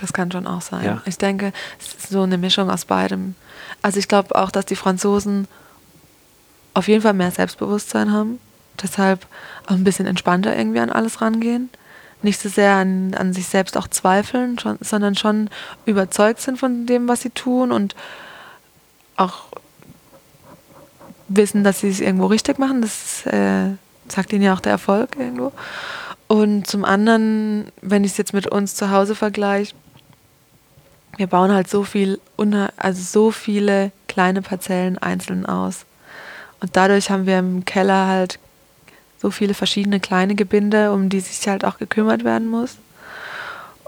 [0.02, 0.84] Das kann schon auch sein.
[0.84, 1.02] Ja.
[1.06, 3.36] Ich denke, es ist so eine Mischung aus beidem.
[3.84, 5.48] Also ich glaube auch, dass die Franzosen
[6.74, 8.40] auf jeden Fall mehr Selbstbewusstsein haben,
[8.82, 9.28] deshalb
[9.68, 11.70] auch ein bisschen entspannter irgendwie an alles rangehen.
[12.24, 15.52] Nicht so sehr an, an sich selbst auch zweifeln, schon, sondern schon
[15.86, 17.94] überzeugt sind von dem, was sie tun und
[19.18, 19.48] auch
[21.28, 22.82] wissen, dass sie es irgendwo richtig machen.
[22.82, 23.72] Das äh,
[24.08, 25.52] sagt ihnen ja auch der Erfolg irgendwo.
[26.28, 29.76] Und zum anderen, wenn ich es jetzt mit uns zu Hause vergleiche,
[31.16, 32.20] wir bauen halt so viel,
[32.78, 35.86] also so viele kleine Parzellen einzeln aus.
[36.60, 38.40] Und dadurch haben wir im Keller halt
[39.20, 42.78] so viele verschiedene kleine Gebinde, um die sich halt auch gekümmert werden muss.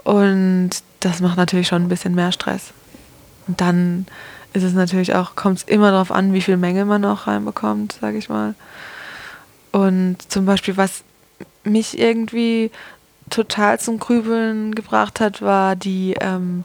[0.02, 2.72] Und das macht natürlich schon ein bisschen mehr Stress.
[3.46, 4.06] Und dann
[4.52, 7.98] ist es natürlich auch, kommt es immer darauf an, wie viel Menge man auch reinbekommt,
[8.00, 8.54] sage ich mal.
[9.72, 11.04] Und zum Beispiel, was
[11.62, 12.70] mich irgendwie
[13.28, 16.64] total zum Grübeln gebracht hat, war die ähm,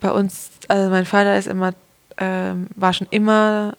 [0.00, 1.72] bei uns, also mein Vater ist immer,
[2.18, 3.74] ähm, war schon immer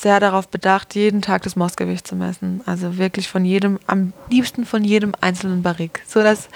[0.00, 2.62] sehr darauf bedacht, jeden Tag das Mostgewicht zu messen.
[2.64, 6.02] Also wirklich von jedem, am liebsten von jedem einzelnen Barrik.
[6.06, 6.48] So dass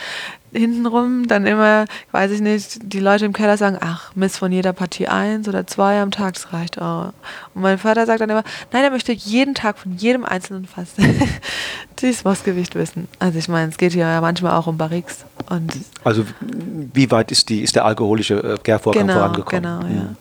[0.53, 4.73] hintenrum dann immer, weiß ich nicht, die Leute im Keller sagen, ach, miss von jeder
[4.73, 7.13] Partie eins oder zwei am Tag, das reicht auch.
[7.55, 10.95] Und mein Vater sagt dann immer, nein, er möchte jeden Tag von jedem einzelnen Fass
[12.01, 13.09] dieses Mostgewicht wissen.
[13.19, 15.25] Also ich meine, es geht hier ja manchmal auch um Barriques.
[15.51, 15.73] Und
[16.05, 19.63] also wie weit ist, die, ist der alkoholische äh, Gärvorgang genau, vorangekommen?
[19.63, 20.17] Genau, ja.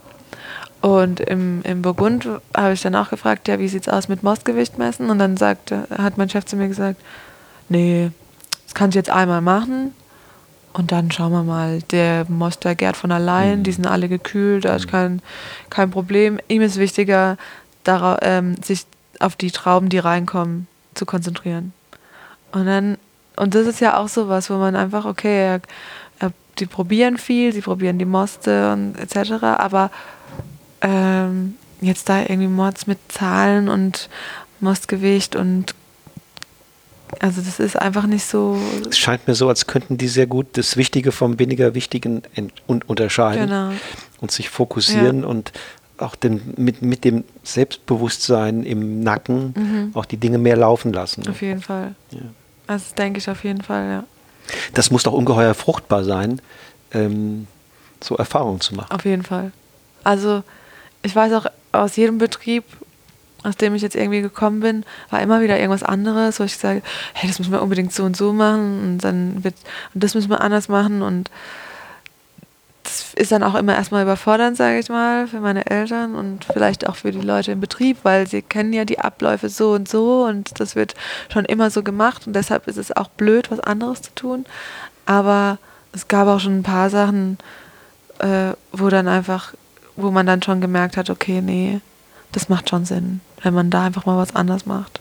[0.84, 4.22] Und im, im Burgund habe ich dann auch gefragt, ja, wie sieht es aus mit
[4.22, 5.10] Mostgewicht messen?
[5.10, 7.00] Und dann sagte, hat mein Chef zu mir gesagt,
[7.70, 8.12] nee,
[8.66, 9.94] das kann ich jetzt einmal machen.
[10.74, 13.64] Und dann schauen wir mal, der Most, der gärt von allein, mhm.
[13.64, 15.22] die sind alle gekühlt, da ist kein,
[15.70, 16.38] kein Problem.
[16.50, 17.38] Ihm ist wichtiger,
[17.86, 18.86] darauf, ähm, sich
[19.22, 21.72] auf die Trauben, die reinkommen, zu konzentrieren.
[22.52, 22.98] Und dann,
[23.38, 25.62] und das ist ja auch so was, wo man einfach, okay, er,
[26.20, 29.92] er, die probieren viel, sie probieren die Moste und etc., aber
[30.84, 34.10] ähm, jetzt da irgendwie Mords mit Zahlen und
[34.60, 35.74] Mostgewicht und
[37.20, 38.58] also das ist einfach nicht so.
[38.90, 42.24] Es scheint mir so, als könnten die sehr gut das Wichtige vom weniger Wichtigen
[42.68, 43.72] unterscheiden genau.
[44.20, 45.28] und sich fokussieren ja.
[45.28, 45.52] und
[45.98, 49.92] auch den, mit, mit dem Selbstbewusstsein im Nacken mhm.
[49.94, 51.28] auch die Dinge mehr laufen lassen.
[51.28, 51.96] Auf jeden Fall.
[52.12, 52.20] Ja.
[52.66, 54.04] Also das denke ich auf jeden Fall, ja.
[54.74, 56.42] Das muss doch ungeheuer fruchtbar sein,
[56.94, 57.48] ähm,
[58.02, 58.92] so Erfahrungen zu machen.
[58.92, 59.52] Auf jeden Fall.
[60.04, 60.44] Also
[61.04, 62.64] ich weiß auch aus jedem Betrieb,
[63.44, 66.82] aus dem ich jetzt irgendwie gekommen bin, war immer wieder irgendwas anderes, wo ich sage,
[67.14, 69.56] hey, das müssen wir unbedingt so und so machen und dann wird,
[69.94, 71.30] und das müssen wir anders machen und
[72.84, 76.88] das ist dann auch immer erstmal überfordernd, sage ich mal, für meine Eltern und vielleicht
[76.88, 80.24] auch für die Leute im Betrieb, weil sie kennen ja die Abläufe so und so
[80.26, 80.94] und das wird
[81.32, 84.46] schon immer so gemacht und deshalb ist es auch blöd, was anderes zu tun.
[85.06, 85.58] Aber
[85.94, 87.38] es gab auch schon ein paar Sachen,
[88.20, 89.54] äh, wo dann einfach
[89.96, 91.80] wo man dann schon gemerkt hat, okay, nee,
[92.32, 95.00] das macht schon Sinn, wenn man da einfach mal was anders macht.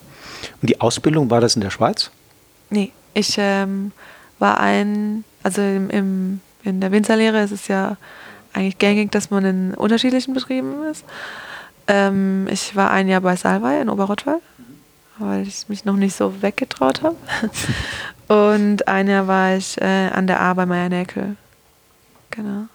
[0.61, 2.11] Und die Ausbildung war das in der Schweiz?
[2.70, 3.92] Nee, ich ähm,
[4.38, 7.96] war ein, also im, im, in der Winzerlehre ist es ja
[8.52, 11.05] eigentlich gängig, dass man in unterschiedlichen Betrieben ist.
[11.87, 14.40] Ähm, ich war ein Jahr bei Salvay in Oberrottweil,
[15.18, 17.16] weil ich mich noch nicht so weggetraut habe.
[18.28, 21.37] Und ein Jahr war ich äh, an der A bei Meier Näkel.
[22.31, 22.66] Genau.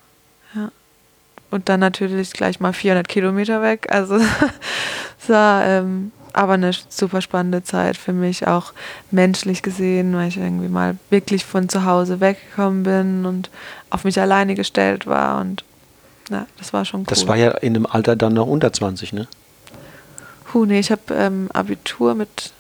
[1.49, 3.87] Und dann natürlich gleich mal 400 Kilometer weg.
[3.89, 4.15] Also
[5.21, 8.73] es war ähm, aber eine super spannende Zeit für mich, auch
[9.09, 13.49] menschlich gesehen, weil ich irgendwie mal wirklich von zu Hause weggekommen bin und
[13.89, 15.63] auf mich alleine gestellt war und
[16.29, 17.07] ja, das war schon cool.
[17.07, 19.27] Das war ja in dem Alter dann noch unter 20, ne?
[20.53, 22.51] Huh, nee, ich habe ähm, Abitur mit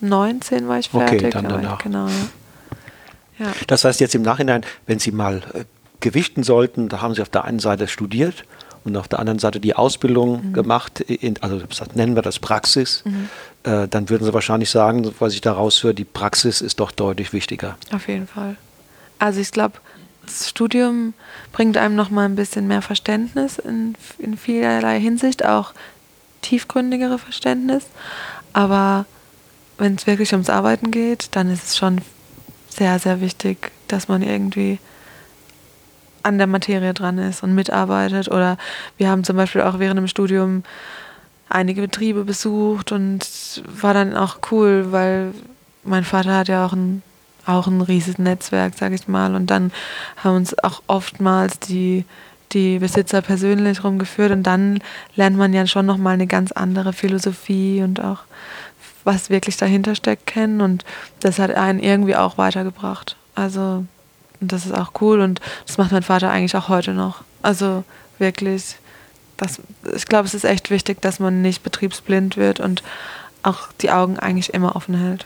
[0.00, 1.20] 19 war ich fertig.
[1.20, 1.78] Okay, dann danach.
[1.78, 3.46] Genau, ja.
[3.46, 3.52] ja.
[3.66, 5.64] Das heißt jetzt im Nachhinein, wenn Sie mal äh,
[6.04, 8.44] gewichten sollten, da haben sie auf der einen Seite studiert
[8.84, 10.52] und auf der anderen Seite die Ausbildung mhm.
[10.52, 11.60] gemacht, in, also
[11.94, 13.28] nennen wir das Praxis, mhm.
[13.64, 17.32] äh, dann würden sie wahrscheinlich sagen, was ich da raushöre, die Praxis ist doch deutlich
[17.32, 17.78] wichtiger.
[17.92, 18.56] Auf jeden Fall.
[19.18, 19.78] Also ich glaube,
[20.26, 21.14] das Studium
[21.52, 25.72] bringt einem noch mal ein bisschen mehr Verständnis in, in vielerlei Hinsicht, auch
[26.42, 27.84] tiefgründigere Verständnis.
[28.52, 29.06] Aber
[29.78, 32.02] wenn es wirklich ums Arbeiten geht, dann ist es schon
[32.68, 34.78] sehr, sehr wichtig, dass man irgendwie
[36.24, 38.28] an der Materie dran ist und mitarbeitet.
[38.28, 38.58] Oder
[38.96, 40.64] wir haben zum Beispiel auch während dem Studium
[41.48, 45.32] einige Betriebe besucht und war dann auch cool, weil
[45.84, 47.02] mein Vater hat ja auch ein,
[47.46, 49.34] auch ein riesiges Netzwerk, sag ich mal.
[49.34, 49.70] Und dann
[50.16, 52.04] haben uns auch oftmals die,
[52.52, 54.80] die Besitzer persönlich rumgeführt und dann
[55.14, 58.20] lernt man ja schon nochmal eine ganz andere Philosophie und auch
[59.04, 60.84] was wirklich dahinter steckt kennen und
[61.20, 63.16] das hat einen irgendwie auch weitergebracht.
[63.34, 63.84] Also
[64.44, 67.24] und das ist auch cool und das macht mein Vater eigentlich auch heute noch.
[67.40, 67.82] Also
[68.18, 68.76] wirklich,
[69.38, 69.58] das,
[69.96, 72.82] ich glaube, es ist echt wichtig, dass man nicht betriebsblind wird und
[73.42, 75.24] auch die Augen eigentlich immer offen hält.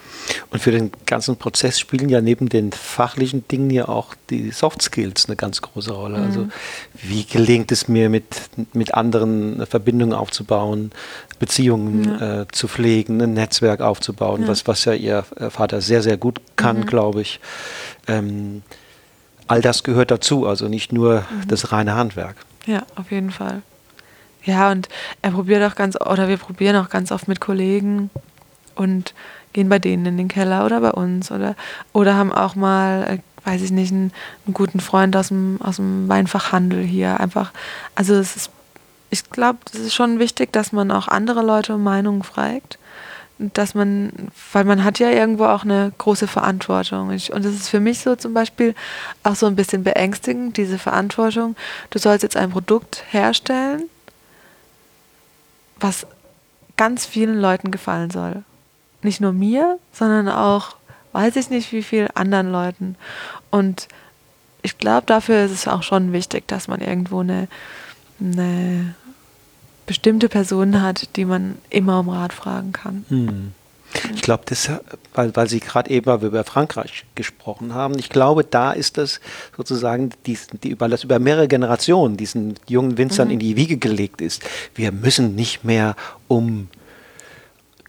[0.51, 4.83] Und für den ganzen Prozess spielen ja neben den fachlichen Dingen ja auch die Soft
[4.83, 6.19] Skills eine ganz große Rolle.
[6.19, 6.53] Also mhm.
[6.95, 8.25] Also wie gelingt es mir, mit,
[8.73, 10.93] mit anderen Verbindungen aufzubauen,
[11.41, 12.43] Beziehungen ja.
[12.43, 14.49] äh, zu pflegen, ein Netzwerk aufzubauen, ja.
[14.49, 16.87] Was, was ja ihr Vater sehr, sehr gut kann, mhm.
[16.87, 17.41] glaube ich.
[18.09, 18.63] Ähm,
[19.49, 21.49] all das gehört dazu, also nicht nur Mhm.
[21.49, 22.37] das reine Handwerk.
[22.67, 23.63] Ja, auf jeden Fall.
[24.45, 24.89] Ja, und
[25.23, 28.11] er probiert auch ganz, oder wir probieren auch ganz oft mit Kollegen
[28.77, 29.15] und
[29.53, 31.57] gehen bei denen in den Keller oder bei uns oder,
[31.93, 34.13] oder haben auch mal, äh, weiß ich nicht, einen,
[34.47, 37.19] einen guten Freund aus dem, aus dem Weinfachhandel hier.
[37.19, 37.51] Einfach,
[37.95, 38.51] also es ist,
[39.11, 42.78] ich glaube, es ist schon wichtig, dass man auch andere Leute um Meinungen fragt.
[43.39, 44.13] Dass man,
[44.53, 47.09] weil man hat ja irgendwo auch eine große Verantwortung.
[47.09, 48.75] Und das ist für mich so zum Beispiel
[49.23, 51.55] auch so ein bisschen beängstigend, diese Verantwortung.
[51.91, 53.85] Du sollst jetzt ein Produkt herstellen,
[55.79, 56.07] was
[56.77, 58.43] ganz vielen Leuten gefallen soll.
[59.03, 60.77] Nicht nur mir, sondern auch,
[61.13, 62.97] weiß ich nicht, wie viel anderen Leuten.
[63.51, 63.87] Und
[64.63, 67.49] ich glaube, dafür ist es auch schon wichtig, dass man irgendwo eine,
[68.21, 68.95] eine
[69.89, 73.05] bestimmte Person hat, die man immer um Rat fragen kann.
[73.09, 73.53] Hm.
[74.15, 74.71] Ich glaube, das,
[75.15, 79.19] weil, weil Sie gerade eben über Frankreich gesprochen haben, ich glaube, da ist das
[79.57, 83.35] sozusagen, dies, die, weil das über mehrere Generationen diesen jungen Winzern Mhm.
[83.35, 84.43] in die Wiege gelegt ist.
[84.75, 85.97] Wir müssen nicht mehr
[86.29, 86.69] um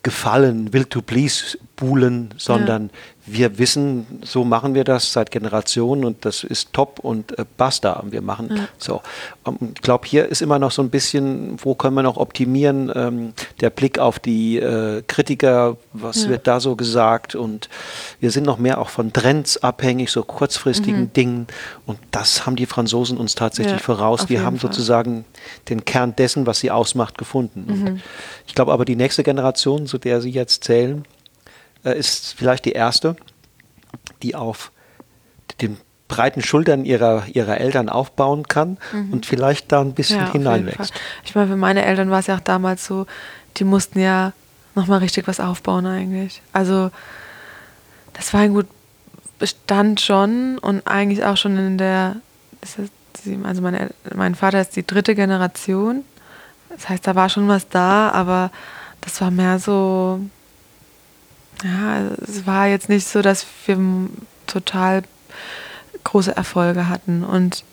[0.03, 2.89] Gefallen, Will to Please buhlen, sondern
[3.25, 7.93] wir wissen, so machen wir das seit Generationen und das ist top und äh, basta.
[7.93, 8.67] Und wir machen Ja.
[8.77, 9.01] so.
[9.45, 12.91] Ähm, ich glaube, hier ist immer noch so ein bisschen, wo können wir noch optimieren,
[12.95, 16.29] ähm, der Blick auf die äh, Kritiker, was Ja.
[16.29, 17.69] wird da so gesagt und
[18.19, 21.47] wir sind noch mehr auch von Trends abhängig, so kurzfristigen Dingen
[21.85, 24.25] und das haben die Franzosen uns tatsächlich Ja, voraus.
[24.25, 24.71] Die jeden haben Fall.
[24.71, 25.23] sozusagen
[25.69, 27.65] den Kern dessen, was sie ausmacht, gefunden.
[27.69, 28.01] Und
[28.47, 31.05] Ich glaube aber, die nächste Generation, zu der Sie jetzt zählen,
[31.83, 33.15] äh, ist vielleicht die erste,
[34.23, 34.71] die auf
[35.61, 38.77] den breiten Schultern ihrer, ihrer Eltern aufbauen kann
[39.11, 40.25] und vielleicht da ein bisschen Mhm.
[40.25, 40.91] jeden hineinwächst.
[41.23, 43.05] Ich meine, für meine Eltern war es ja auch damals so,
[43.57, 44.33] die mussten ja
[44.73, 46.41] nochmal richtig was aufbauen eigentlich.
[46.51, 46.89] Also
[48.13, 48.65] das Weingut
[49.37, 52.15] bestand schon und eigentlich auch schon in der,
[53.25, 56.03] die- also meine, mein Vater ist die dritte Generation.
[56.69, 58.51] Das heißt, da war schon was da, aber
[59.01, 60.19] das war mehr so,
[61.63, 63.77] ja, es war jetzt nicht so, dass wir
[64.47, 65.03] total
[66.03, 67.23] große Erfolge hatten.
[67.23, 67.63] Und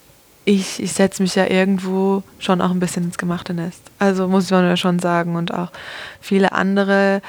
[0.45, 3.81] ich, ich setze mich ja irgendwo schon auch ein bisschen ins gemachte Nest.
[3.99, 5.35] Also muss man ja schon sagen.
[5.35, 5.71] Und auch
[6.21, 7.21] viele andere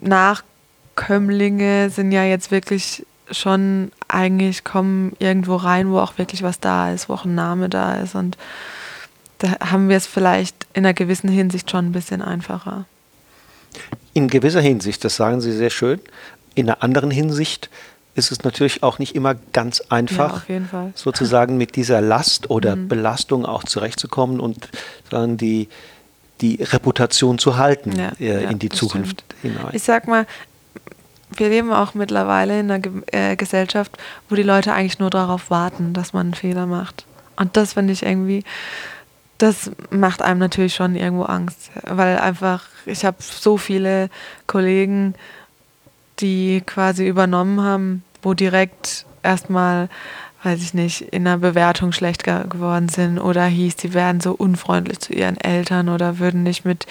[0.00, 6.92] Nachkömmlinge sind ja jetzt wirklich schon eigentlich kommen irgendwo rein, wo auch wirklich was da
[6.92, 8.14] ist, wo auch ein Name da ist.
[8.14, 8.36] Und
[9.38, 12.86] da haben wir es vielleicht in einer gewissen Hinsicht schon ein bisschen einfacher.
[14.12, 16.00] In gewisser Hinsicht, das sagen Sie sehr schön.
[16.54, 17.68] In einer anderen Hinsicht
[18.14, 20.92] ist es natürlich auch nicht immer ganz Ja, einfach, Fall.
[20.94, 22.86] sozusagen mit dieser Last oder Mhm.
[22.88, 24.68] Belastung auch zurechtzukommen und
[25.10, 25.68] dann die,
[26.40, 29.70] die Reputation zu halten Ja, äh, ja, in die Zukunft hinein.
[29.72, 30.26] Ich sag mal,
[31.38, 33.96] wir leben auch mittlerweile in einer Ge äh, Gesellschaft,
[34.28, 37.04] wo die Leute eigentlich nur darauf warten, dass man einen Fehler macht.
[37.36, 38.44] Und das finde ich irgendwie,
[39.38, 44.08] das macht einem natürlich schon irgendwo Angst, weil einfach, ich habe so viele
[44.46, 45.14] Kollegen,
[46.20, 49.88] die quasi übernommen haben, wo direkt erstmal,
[50.44, 54.32] weiß ich nicht, in der Bewertung schlecht ge geworden sind oder hieß, die wären so
[54.32, 56.86] unfreundlich zu ihren Eltern oder würden nicht mit,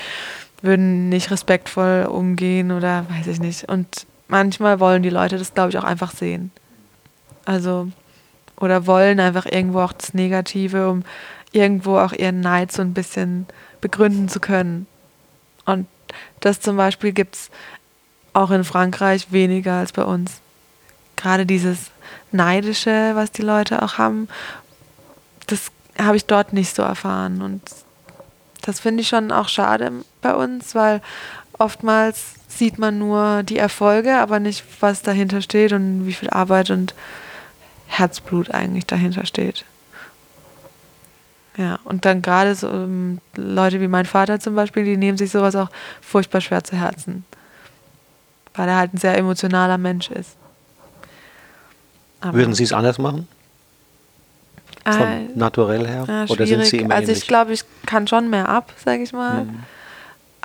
[0.62, 3.70] würden nicht respektvoll umgehen oder weiß ich nicht.
[3.70, 3.88] Und
[4.34, 6.50] manchmal wollen die Leute das, glaube ich, auch einfach sehen.
[7.46, 7.90] Also,
[8.60, 11.04] oder wollen einfach irgendwo auch das Negative, um
[11.52, 13.46] irgendwo auch ihren Neid so ein bisschen
[13.80, 14.88] begründen zu können.
[15.66, 15.86] Und
[16.40, 17.52] das zum Beispiel gibt es
[18.34, 20.42] auch in Frankreich weniger als bei uns.
[21.16, 21.92] Gerade dieses
[22.32, 24.28] Neidische, was die Leute auch haben,
[25.46, 25.70] das
[26.00, 27.44] habe ich dort nicht so erfahren.
[27.44, 27.62] Und
[28.64, 29.92] das finde ich schon auch schade
[30.24, 31.02] bei uns, weil
[31.64, 36.70] oftmals sieht man nur die Erfolge, aber nicht, was dahinter steht und wie viel Arbeit
[36.70, 36.94] und
[37.88, 39.66] Herzblut eigentlich dahinter steht.
[41.58, 45.32] Ja, und dann gerade so ähm, Leute wie mein Vater zum Beispiel, die nehmen sich
[45.32, 45.70] sowas auch
[46.02, 47.26] furchtbar schwer zu Herzen.
[48.56, 50.36] Weil er halt ein sehr emotionaler Mensch ist.
[52.22, 53.28] Aber- Würden Sie es anders machen?
[54.86, 56.06] Von Äh, naturell her?
[56.08, 57.20] ja, Oder sind Sie immer Also ähnlich?
[57.24, 59.46] ich glaube, ich kann schon mehr ab, sage ich mal.
[59.46, 59.64] Mhm.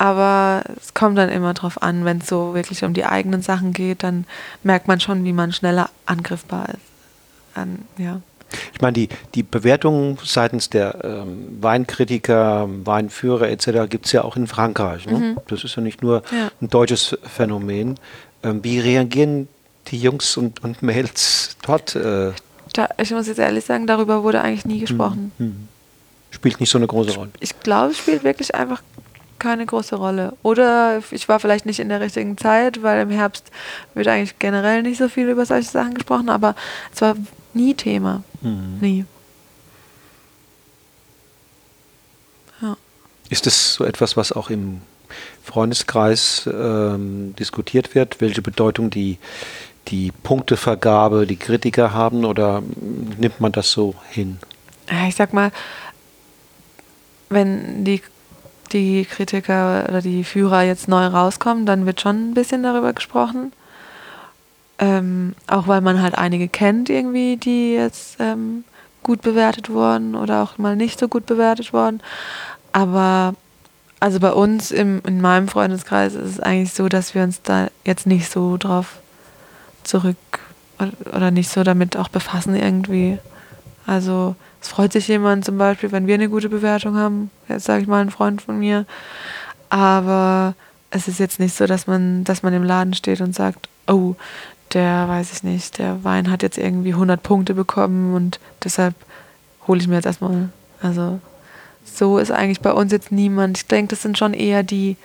[0.01, 3.73] Aber es kommt dann immer drauf an, wenn es so wirklich um die eigenen Sachen
[3.73, 4.27] geht, dann
[4.63, 6.79] merkt man schon, wie man schneller angriffbar ist.
[7.57, 8.21] Dann, ja.
[8.73, 13.91] Ich meine, die, die Bewertungen seitens der ähm, Weinkritiker, Weinführer etc.
[13.91, 15.07] gibt es ja auch in Frankreich.
[15.07, 15.37] Ne?
[15.49, 16.37] Das ist ja nicht nur Mhm.
[16.39, 16.51] Ja.
[16.63, 17.97] ein deutsches Phänomen.
[18.45, 19.49] Ähm, wie reagieren
[19.89, 21.97] die Jungs und, und Mädels dort?
[21.97, 22.31] Äh,
[22.73, 25.33] Da, ich muss jetzt ehrlich sagen, darüber wurde eigentlich nie gesprochen.
[25.39, 25.67] hm,
[26.31, 27.31] spielt nicht so eine große Rolle.
[27.41, 28.81] Ich glaube, es spielt wirklich einfach
[29.39, 30.37] keine große Rolle.
[30.43, 33.51] Oder ich war vielleicht nicht in der richtigen Zeit, weil im Herbst
[33.95, 36.55] wird eigentlich generell nicht so viel über solche Sachen gesprochen, aber
[36.93, 37.17] es war
[37.55, 38.23] nie Thema.
[38.43, 38.79] Mhm.
[38.81, 39.05] Nie.
[42.61, 42.77] Ja.
[43.31, 44.83] Ist das so etwas, was auch im
[45.45, 49.19] Freundeskreis ähm, diskutiert wird, welche Bedeutung die,
[49.89, 52.63] die Punktevergabe, die Kritiker haben oder
[53.19, 54.39] nimmt man das so hin?
[55.09, 55.51] Ich sag mal,
[57.31, 58.03] wenn die,
[58.73, 63.53] die Kritiker oder die Führer jetzt neu rauskommen, dann wird schon ein bisschen darüber gesprochen.
[64.79, 68.65] Ähm, auch weil man halt einige kennt irgendwie, die jetzt ähm,
[69.03, 72.01] gut bewertet wurden oder auch mal nicht so gut bewertet wurden.
[72.73, 73.35] Aber
[74.01, 77.69] also bei uns im, in meinem Freundeskreis ist es eigentlich so, dass wir uns da
[77.85, 79.01] jetzt nicht so drauf
[79.83, 80.17] zurück
[81.13, 83.19] oder nicht so damit auch befassen irgendwie.
[83.87, 87.83] Also es freut sich jemand zum Beispiel, wenn wir eine gute Bewertung haben, jetzt sage
[87.83, 88.87] ich mal ein Freund von mir.
[89.71, 90.55] Aber
[90.91, 94.15] es ist jetzt nicht so, dass man, dass man im Laden steht und sagt, oh,
[94.73, 98.95] der weiß ich nicht, der Wein hat jetzt irgendwie 100 Punkte bekommen und deshalb
[99.67, 100.51] hole ich mir jetzt erstmal.
[100.83, 101.21] Also
[101.85, 103.59] so ist eigentlich bei uns jetzt niemand.
[103.59, 104.97] Ich denke, das sind schon eher die,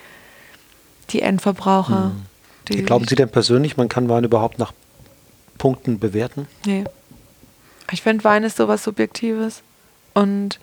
[1.10, 2.08] die Endverbraucher.
[2.08, 2.26] Mhm.
[2.70, 4.74] Die Glauben Sie denn persönlich, man kann Wein überhaupt nach
[5.58, 6.48] Punkten bewerten?
[6.66, 6.86] Nee.
[7.92, 9.62] Ich finde, Wein ist sowas Subjektives.
[10.14, 10.60] Und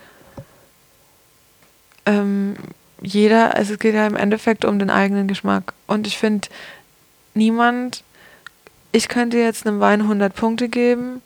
[2.06, 2.56] ähm,
[3.00, 5.74] jeder, also es geht ja im Endeffekt um den eigenen Geschmack.
[5.86, 6.48] Und ich finde,
[7.34, 8.04] niemand,
[8.92, 11.22] ich könnte jetzt einem Wein 100 Punkte geben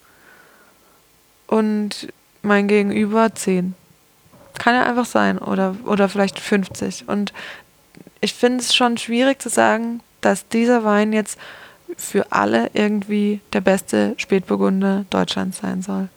[1.47, 3.75] und mein Gegenüber 10.
[4.59, 5.39] Kann ja einfach sein.
[5.39, 7.09] Oder, oder vielleicht 50.
[7.09, 7.33] Und
[8.21, 11.39] ich finde es schon schwierig zu sagen, dass dieser Wein jetzt
[11.97, 16.09] für alle irgendwie der beste Spätburgunder Deutschlands sein soll.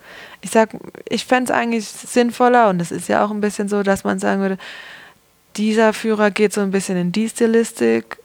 [0.42, 0.70] Ich sag,
[1.10, 4.20] ich fände es eigentlich sinnvoller, und es ist ja auch ein bisschen so, dass man
[4.20, 4.58] sagen würde,
[5.56, 8.18] dieser Führer geht so ein bisschen in die Stilistik,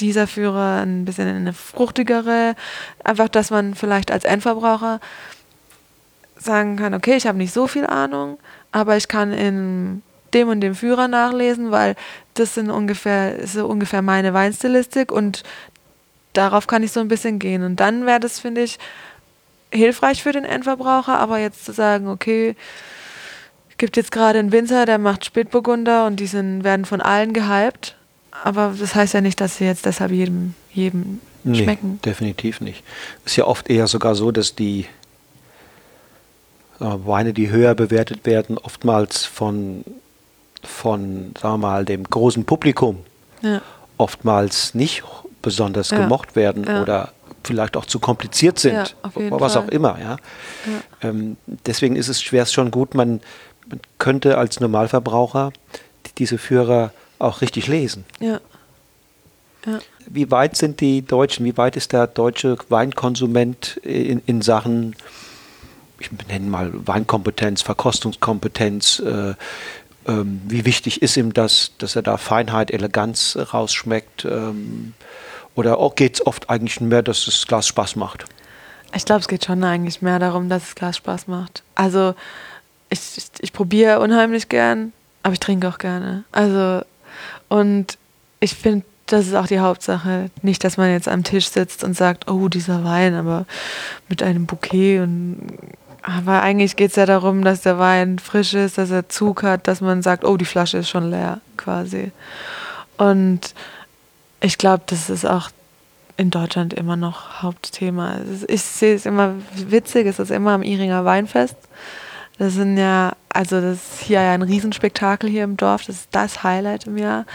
[0.00, 2.56] dieser Führer ein bisschen in eine fruchtigere.
[3.04, 5.00] Einfach, dass man vielleicht als Endverbraucher
[6.36, 8.38] sagen kann, okay, ich habe nicht so viel Ahnung,
[8.72, 11.94] aber ich kann in dem und dem Führer nachlesen, weil
[12.34, 15.44] das sind ungefähr, ist so ungefähr meine Weinstilistik und
[16.34, 17.62] darauf kann ich so ein bisschen gehen.
[17.64, 18.78] Und dann wäre das, finde ich,
[19.72, 22.54] hilfreich für den Endverbraucher, aber jetzt zu sagen, okay,
[23.70, 27.32] es gibt jetzt gerade einen Winzer, der macht Spätburgunder und die sind, werden von allen
[27.32, 27.96] gehypt,
[28.44, 32.00] aber das heißt ja nicht, dass sie jetzt deshalb jedem, jedem Nee, schmecken.
[32.04, 32.84] definitiv nicht.
[33.24, 34.86] Ist ja oft eher sogar so, dass die
[36.80, 39.84] äh, Weine, die höher bewertet werden, oftmals von,
[40.62, 42.98] von sagen wir mal, dem großen Publikum
[43.42, 43.60] Ja.
[43.98, 45.02] oftmals nicht
[45.44, 46.82] besonders Ja, gemocht werden ja.
[46.82, 47.12] oder
[47.44, 49.62] vielleicht auch zu kompliziert sind, was Fall.
[49.62, 49.98] auch immer.
[50.00, 50.16] Ja.
[51.02, 51.36] Ähm,
[51.66, 53.20] deswegen ist es schwer schon gut, man,
[53.68, 55.52] man könnte als Normalverbraucher
[56.06, 58.04] die, diese Führer auch richtig lesen.
[58.18, 58.40] Ja.
[59.66, 59.78] Ja.
[60.06, 64.94] Wie weit sind die Deutschen, wie weit ist der deutsche Weinkonsument in, in Sachen,
[65.98, 69.34] ich nenne mal Weinkompetenz, Verkostungskompetenz, äh,
[70.06, 74.26] ähm, wie wichtig ist ihm das, dass er da Feinheit, Eleganz rausschmeckt?
[74.26, 74.92] Ähm,
[75.54, 78.24] oder geht es oft eigentlich mehr, dass das Glas Spaß macht?
[78.94, 81.62] Ich glaube, es geht schon eigentlich mehr darum, dass das Glas Spaß macht.
[81.74, 82.14] Also
[82.90, 84.92] ich, ich, ich probiere unheimlich gern,
[85.22, 86.24] aber ich trinke auch gerne.
[86.32, 86.82] Also
[87.48, 87.98] und
[88.40, 90.30] ich finde, das ist auch die Hauptsache.
[90.42, 93.46] Nicht, dass man jetzt am Tisch sitzt und sagt, oh, dieser Wein, aber
[94.08, 95.58] mit einem Bouquet und
[96.06, 99.66] aber eigentlich geht es ja darum, dass der Wein frisch ist, dass er Zug hat,
[99.66, 102.12] dass man sagt, oh, die Flasche ist schon leer, quasi.
[102.98, 103.40] Und
[104.40, 105.50] ich glaube, das ist auch
[106.16, 108.18] in Deutschland immer noch Hauptthema.
[108.46, 111.56] Ich sehe es immer witzig, es ist immer am Iringer Weinfest.
[112.38, 116.08] Das sind ja, also das ist hier ja ein Riesenspektakel hier im Dorf, das ist
[116.12, 117.26] das Highlight im Jahr.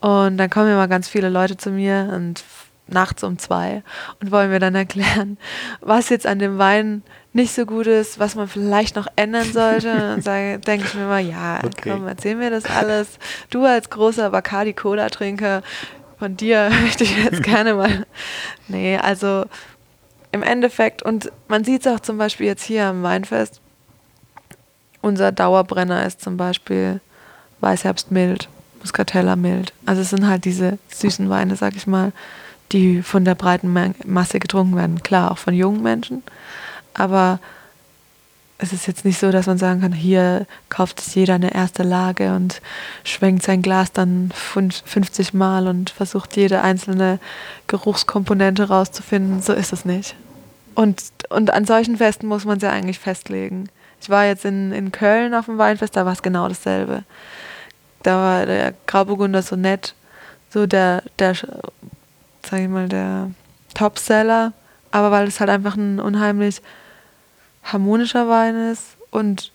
[0.00, 2.44] Und dann kommen immer ganz viele Leute zu mir und
[2.86, 3.82] nachts um zwei
[4.20, 5.38] und wollen mir dann erklären,
[5.80, 7.02] was jetzt an dem Wein
[7.32, 10.14] nicht so gut ist, was man vielleicht noch ändern sollte.
[10.14, 11.90] Und dann denke ich mir immer, ja, Okay.
[11.90, 13.18] komm, erzähl mir das alles.
[13.50, 15.62] Du als großer Bacardi-Cola-Trinker,
[16.18, 18.06] von dir möchte ich jetzt gerne mal.
[18.68, 19.44] Nee, also
[20.32, 23.60] im Endeffekt, und man sieht es auch zum Beispiel jetzt hier am Weinfest,
[25.00, 27.00] unser Dauerbrenner ist zum Beispiel
[27.60, 28.48] Weißherbst mild,
[28.80, 29.72] Muscatella mild.
[29.86, 32.12] Also es sind halt diese süßen Weine, sag ich mal,
[32.72, 35.02] die von der breiten Ma- Masse getrunken werden.
[35.02, 36.22] Klar, auch von jungen Menschen,
[36.94, 37.38] aber
[38.58, 41.82] es ist jetzt nicht so, dass man sagen kann, hier kauft es jeder eine erste
[41.82, 42.60] Lage und
[43.02, 47.18] schwenkt sein Glas dann fünf- 50 Mal und versucht jede einzelne
[47.66, 49.42] Geruchskomponente rauszufinden.
[49.42, 50.14] So ist es nicht.
[50.74, 53.68] Und, und an solchen Festen muss man es ja eigentlich festlegen.
[54.00, 57.04] Ich war jetzt in, in Köln auf dem Weinfest, da war es genau dasselbe.
[58.02, 59.94] Da war der Grauburgunder so nett,
[60.50, 63.30] so der, der, sag ich mal, der
[63.74, 64.52] Topseller,
[64.90, 66.60] aber weil es halt einfach ein unheimlich
[67.64, 69.52] harmonischer Wein ist und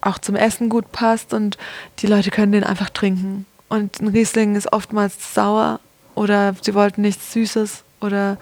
[0.00, 1.58] auch zum Essen gut passt und
[1.98, 3.46] die Leute können den einfach trinken.
[3.68, 5.80] Und ein Riesling ist oftmals sauer
[6.14, 8.38] oder sie wollten nichts Süßes oder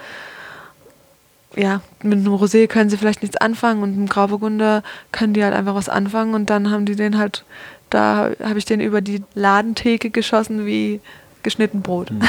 [1.57, 4.83] ja, mit einem Rosé können sie vielleicht nichts anfangen und einem Grauburgunder
[5.13, 7.45] können die halt einfach was anfangen und dann haben die den halt,
[7.91, 11.01] da habe ich den über die Ladentheke geschossen wie
[11.43, 12.11] geschnitten Brot.
[12.11, 12.23] Mhm.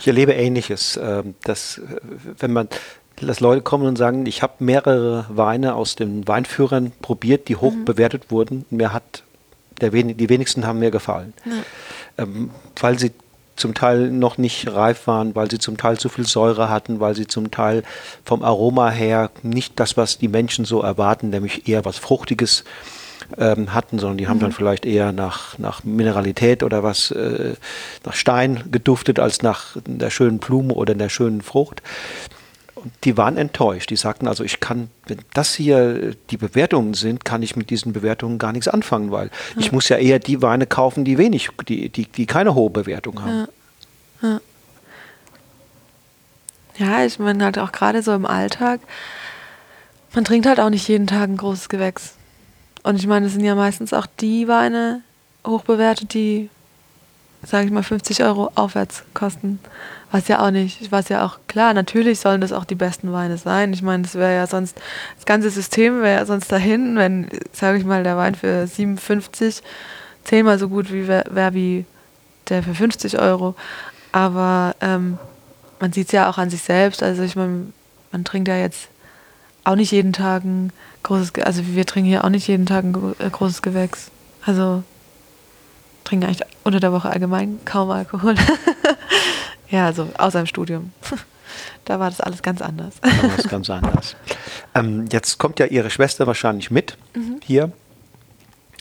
[0.00, 1.82] Ich erlebe Ähnliches, ähm, dass äh,
[2.38, 2.68] wenn man
[3.20, 7.74] dass Leute kommen und sagen, ich habe mehrere Weine aus den Weinführern probiert, die hoch
[7.74, 7.84] mhm.
[7.84, 8.64] bewertet wurden.
[8.70, 9.22] Mir hat
[9.80, 12.24] der wen die wenigsten haben mir gefallen, ja.
[12.24, 12.50] ähm,
[12.80, 13.12] weil sie
[13.56, 17.14] zum Teil noch nicht reif waren, weil sie zum Teil zu viel Säure hatten, weil
[17.14, 17.84] sie zum Teil
[18.24, 22.64] vom Aroma her nicht das, was die Menschen so erwarten, nämlich eher was Fruchtiges
[23.38, 24.42] ähm, hatten, sondern die haben mhm.
[24.42, 27.54] dann vielleicht eher nach, nach Mineralität oder was, äh,
[28.04, 31.80] nach Stein geduftet, als nach der schönen Blume oder der schönen Frucht.
[32.84, 33.88] Und die waren enttäuscht.
[33.90, 37.94] Die sagten also, ich kann, wenn das hier die Bewertungen sind, kann ich mit diesen
[37.94, 39.60] Bewertungen gar nichts anfangen, weil ja.
[39.60, 43.22] ich muss ja eher die Weine kaufen, die wenig, die, die, die keine hohe Bewertung
[43.22, 43.48] haben.
[44.20, 44.40] Ja, ja.
[47.00, 48.80] ja ich meine halt auch gerade so im Alltag,
[50.14, 52.14] man trinkt halt auch nicht jeden Tag ein großes Gewächs.
[52.82, 55.00] Und ich meine, es sind ja meistens auch die Weine
[55.46, 56.50] hochbewertet, die,
[57.42, 59.58] sage ich mal, 50 Euro aufwärts kosten.
[60.14, 63.36] Was ja auch nicht, was ja auch klar, natürlich sollen das auch die besten Weine
[63.36, 63.72] sein.
[63.72, 64.80] Ich meine, das wäre ja sonst,
[65.16, 69.60] das ganze System wäre ja sonst dahin, wenn, sage ich mal, der Wein für 57
[70.22, 71.84] zehnmal so gut wie wäre wär wie
[72.48, 73.56] der für 50 Euro.
[74.12, 75.18] Aber ähm,
[75.80, 77.02] man sieht es ja auch an sich selbst.
[77.02, 77.72] Also ich meine,
[78.12, 78.90] man trinkt ja jetzt
[79.64, 83.16] auch nicht jeden Tag ein großes, also wir trinken hier auch nicht jeden Tag ein
[83.18, 84.12] äh, großes Gewächs.
[84.46, 84.84] Also
[86.04, 88.36] trinken eigentlich unter der Woche allgemein kaum Alkohol.
[89.70, 90.92] Ja, also außer im Studium.
[91.84, 92.94] Da war das alles ganz anders.
[93.00, 94.16] Da war es ganz anders.
[94.74, 97.38] Ähm, jetzt kommt ja Ihre Schwester wahrscheinlich mit mhm.
[97.44, 97.70] hier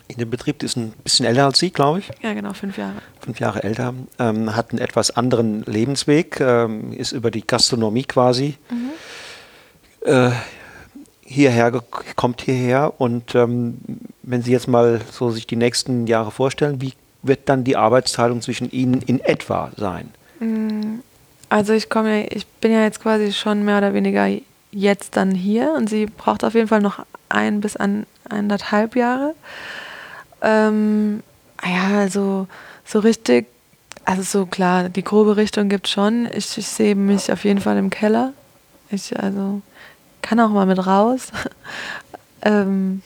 [0.08, 0.60] in den Betrieb.
[0.60, 2.10] Die ist ein bisschen älter als Sie, glaube ich.
[2.22, 2.96] Ja, genau, fünf Jahre.
[3.20, 3.94] Fünf Jahre älter.
[4.20, 10.10] Ähm, hat einen etwas anderen Lebensweg, ähm, ist über die Gastronomie quasi mhm.
[10.10, 10.32] äh,
[11.26, 11.72] hierher,
[12.16, 12.94] kommt hierher.
[13.00, 13.78] Und ähm,
[14.22, 18.42] wenn Sie jetzt mal so sich die nächsten Jahre vorstellen, wie wird dann die Arbeitsteilung
[18.42, 20.12] zwischen Ihnen in etwa sein?
[20.44, 21.00] Mm,
[21.50, 24.28] also ich komme ja, ich bin ja jetzt quasi schon mehr oder weniger
[24.72, 29.36] jetzt dann hier und sie braucht auf jeden Fall noch ein bis an eineinhalb Jahre.
[30.42, 31.22] Ähm,
[31.64, 32.48] ja, also
[32.86, 33.48] so richtig,
[34.06, 36.28] also so klar, die grobe Richtung gibt schon.
[36.34, 38.34] Ich, ich sehe mich auf jeden Fall im Keller.
[38.90, 39.62] Ich also
[40.22, 41.32] kann auch mal mit raus.
[42.42, 43.02] ähm,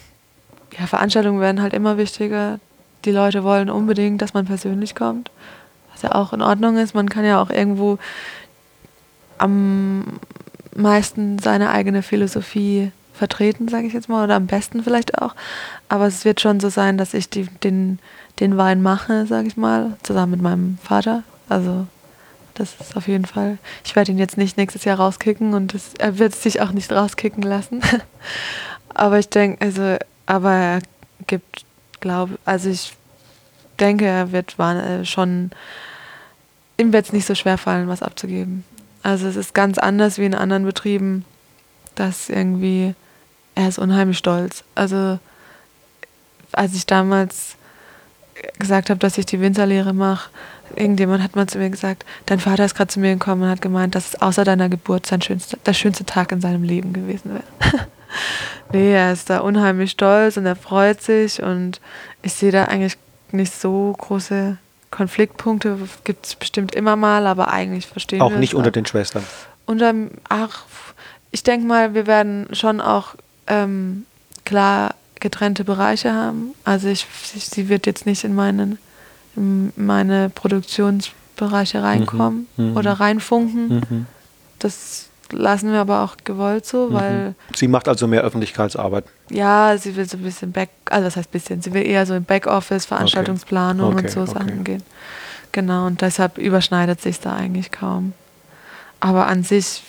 [0.78, 2.60] ja, Veranstaltungen werden halt immer wichtiger.
[3.06, 5.30] Die Leute wollen unbedingt, dass man persönlich kommt
[5.98, 6.94] was ja auch in Ordnung ist.
[6.94, 7.98] Man kann ja auch irgendwo
[9.38, 10.20] am
[10.76, 15.34] meisten seine eigene Philosophie vertreten, sage ich jetzt mal, oder am besten vielleicht auch.
[15.90, 18.00] Aber es wird schon so sein, dass ich die, den,
[18.40, 21.24] den Wein mache, sage ich mal, zusammen mit meinem Vater.
[21.50, 21.88] Also
[22.54, 23.58] das ist auf jeden Fall.
[23.84, 26.92] Ich werde ihn jetzt nicht nächstes Jahr rauskicken und das, er wird sich auch nicht
[26.92, 27.82] rauskicken lassen.
[28.94, 30.80] aber ich denke, also, aber er
[31.26, 31.66] gibt,
[32.00, 32.94] glaube, also ich
[33.80, 35.52] denke, er wird äh, schon
[36.78, 38.64] ihm wird es nicht so schwer fallen, was abzugeben.
[39.04, 41.26] Also es ist ganz anders wie in anderen Betrieben,
[41.96, 42.94] dass irgendwie,
[43.56, 44.64] er ist unheimlich stolz.
[44.76, 45.20] Also
[46.52, 47.56] als ich damals
[48.60, 50.30] gesagt habe, dass ich die Winterlehre mache,
[50.76, 53.62] irgendjemand hat mal zu mir gesagt, dein Vater ist gerade zu mir gekommen und hat
[53.62, 57.34] gemeint, dass es außer deiner Geburt sein schönster, der schönste Tag in seinem Leben gewesen
[57.34, 57.88] wäre.
[58.74, 61.82] nee, er ist da unheimlich stolz und er freut sich und
[62.22, 62.98] ich sehe da eigentlich
[63.32, 64.58] nicht so große
[64.92, 68.86] Konfliktpunkte gibt es bestimmt immer mal, aber eigentlich verstehen auch wir Auch nicht unter den
[68.86, 69.24] Schwestern.
[69.66, 69.94] Unter,
[70.30, 70.64] ach,
[71.32, 73.16] ich denke mal, wir werden schon auch
[73.48, 74.06] ähm,
[74.46, 76.54] klar getrennte Bereiche haben.
[76.64, 78.78] Also ich, sie wird jetzt nicht in, meinen,
[79.36, 82.72] in meine Produktionsbereiche reinkommen mhm.
[82.72, 82.78] Mhm.
[82.78, 83.68] oder reinfunken.
[83.68, 84.06] Mhm.
[84.60, 86.94] Das lassen wir aber auch gewollt so, mhm.
[86.94, 87.36] weil.
[87.56, 89.06] Sie macht also mehr Öffentlichkeitsarbeit.
[89.30, 92.14] Ja, sie will so ein bisschen Back, also das heißt bisschen, sie will eher so
[92.14, 93.98] im Backoffice, Veranstaltungsplanung okay.
[93.98, 94.32] Okay, und so okay.
[94.32, 94.84] Sachen gehen.
[95.52, 98.14] Genau, und deshalb überschneidet sich da eigentlich kaum.
[99.00, 99.84] Aber an sich,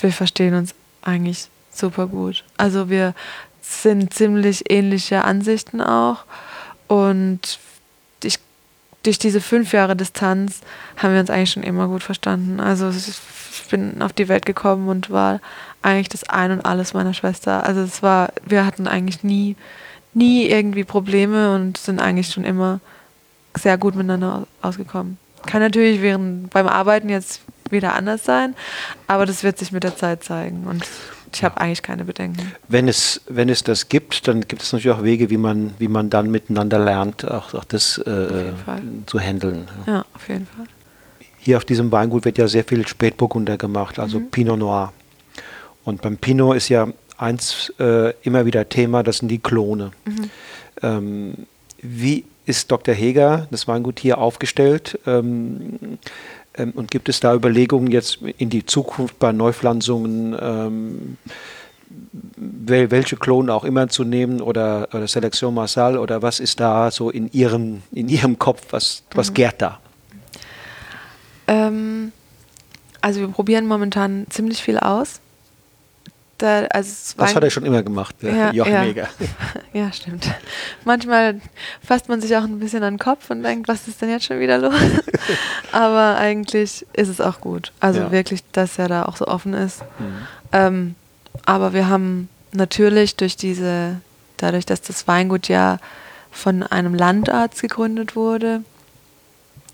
[0.00, 2.44] wir verstehen uns eigentlich super gut.
[2.56, 3.14] Also wir
[3.60, 6.24] sind ziemlich ähnliche Ansichten auch.
[6.88, 7.58] Und
[9.06, 10.60] durch diese fünf Jahre Distanz
[10.96, 12.60] haben wir uns eigentlich schon immer gut verstanden.
[12.60, 15.40] Also ich bin auf die Welt gekommen und war
[15.82, 17.64] eigentlich das Ein und Alles meiner Schwester.
[17.64, 19.56] Also es war, wir hatten eigentlich nie,
[20.12, 22.80] nie irgendwie Probleme und sind eigentlich schon immer
[23.54, 25.18] sehr gut miteinander ausgekommen.
[25.46, 27.40] Kann natürlich während beim Arbeiten jetzt
[27.70, 28.54] wieder anders sein,
[29.06, 30.66] aber das wird sich mit der Zeit zeigen.
[30.66, 30.84] Und
[31.32, 32.52] ich habe eigentlich keine Bedenken.
[32.68, 35.88] Wenn es, wenn es das gibt, dann gibt es natürlich auch Wege, wie man, wie
[35.88, 38.52] man dann miteinander lernt, auch, auch das äh,
[39.06, 39.68] zu handeln.
[39.86, 40.66] Ja, auf jeden Fall.
[41.38, 44.30] Hier auf diesem Weingut wird ja sehr viel Spätburgunder gemacht, also mhm.
[44.30, 44.92] Pinot Noir.
[45.84, 49.92] Und beim Pinot ist ja eins äh, immer wieder Thema, das sind die Klone.
[50.04, 50.30] Mhm.
[50.82, 51.34] Ähm,
[51.80, 52.94] wie ist Dr.
[52.94, 54.98] Heger, das Weingut hier, aufgestellt?
[55.06, 55.98] Ähm,
[56.58, 61.16] ähm, und gibt es da Überlegungen jetzt in die Zukunft bei Neupflanzungen, ähm,
[62.36, 66.90] wel, welche Klone auch immer zu nehmen oder, oder Selektion Massal oder was ist da
[66.90, 69.34] so in Ihrem, in Ihrem Kopf, was, was mhm.
[69.34, 69.80] gärt da?
[71.46, 72.12] Ähm,
[73.00, 75.20] also wir probieren momentan ziemlich viel aus.
[76.38, 78.82] Da, also das hat er schon immer gemacht, ja, Jochen ja.
[78.82, 79.08] Jäger.
[79.72, 80.30] Ja, stimmt.
[80.84, 81.40] Manchmal
[81.82, 84.26] fasst man sich auch ein bisschen an den Kopf und denkt, was ist denn jetzt
[84.26, 84.74] schon wieder los?
[85.72, 87.72] Aber eigentlich ist es auch gut.
[87.80, 88.12] Also ja.
[88.12, 89.82] wirklich, dass er da auch so offen ist.
[89.98, 90.26] Mhm.
[90.52, 90.94] Ähm,
[91.44, 94.00] aber wir haben natürlich durch diese,
[94.36, 95.78] dadurch, dass das Weingut ja
[96.30, 98.62] von einem Landarzt gegründet wurde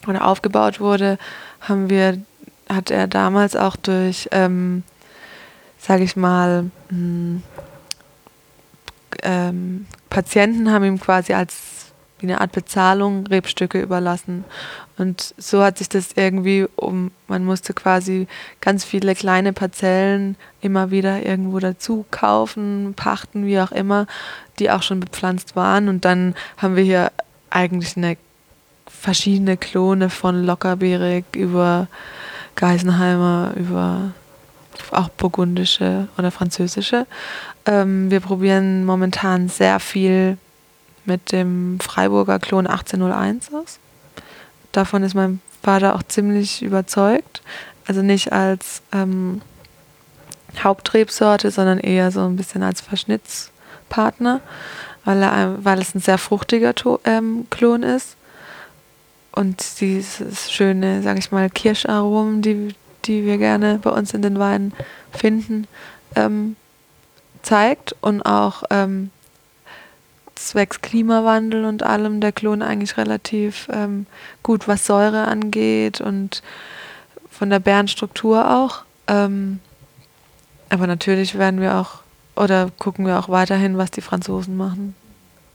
[0.06, 1.18] oder aufgebaut wurde,
[1.60, 2.18] haben wir,
[2.68, 4.82] hat er damals auch durch ähm,
[5.82, 7.42] sage ich mal, hm,
[9.22, 11.82] ähm, Patienten haben ihm quasi als
[12.20, 14.44] wie eine Art Bezahlung Rebstücke überlassen.
[14.96, 18.28] Und so hat sich das irgendwie um, man musste quasi
[18.60, 24.06] ganz viele kleine Parzellen immer wieder irgendwo dazu kaufen, pachten, wie auch immer,
[24.60, 25.88] die auch schon bepflanzt waren.
[25.88, 27.10] Und dann haben wir hier
[27.50, 28.16] eigentlich eine
[28.86, 31.88] verschiedene Klone von Lockerbeerig über
[32.54, 34.12] Geisenheimer, über
[34.90, 37.06] auch burgundische oder französische.
[37.66, 40.38] Ähm, wir probieren momentan sehr viel
[41.04, 43.78] mit dem Freiburger Klon 1801 aus.
[44.72, 47.42] Davon ist mein Vater auch ziemlich überzeugt.
[47.86, 49.42] Also nicht als ähm,
[50.58, 54.40] Hauptrebsorte, sondern eher so ein bisschen als Verschnittspartner,
[55.04, 58.16] weil, er, weil es ein sehr fruchtiger to ähm, Klon ist.
[59.32, 62.74] Und dieses schöne, sag ich mal, Kirscharomen, die,
[63.06, 64.72] die wir gerne bei uns in den Weinen
[65.12, 65.66] finden,
[66.14, 66.56] ähm,
[67.42, 69.10] zeigt und auch ähm,
[70.34, 74.06] zwecks Klimawandel und allem der Klon eigentlich relativ ähm,
[74.42, 76.42] gut, was Säure angeht und
[77.30, 78.84] von der Bärenstruktur auch.
[79.06, 79.60] Ähm,
[80.68, 82.02] aber natürlich werden wir auch
[82.34, 84.94] oder gucken wir auch weiterhin, was die Franzosen machen.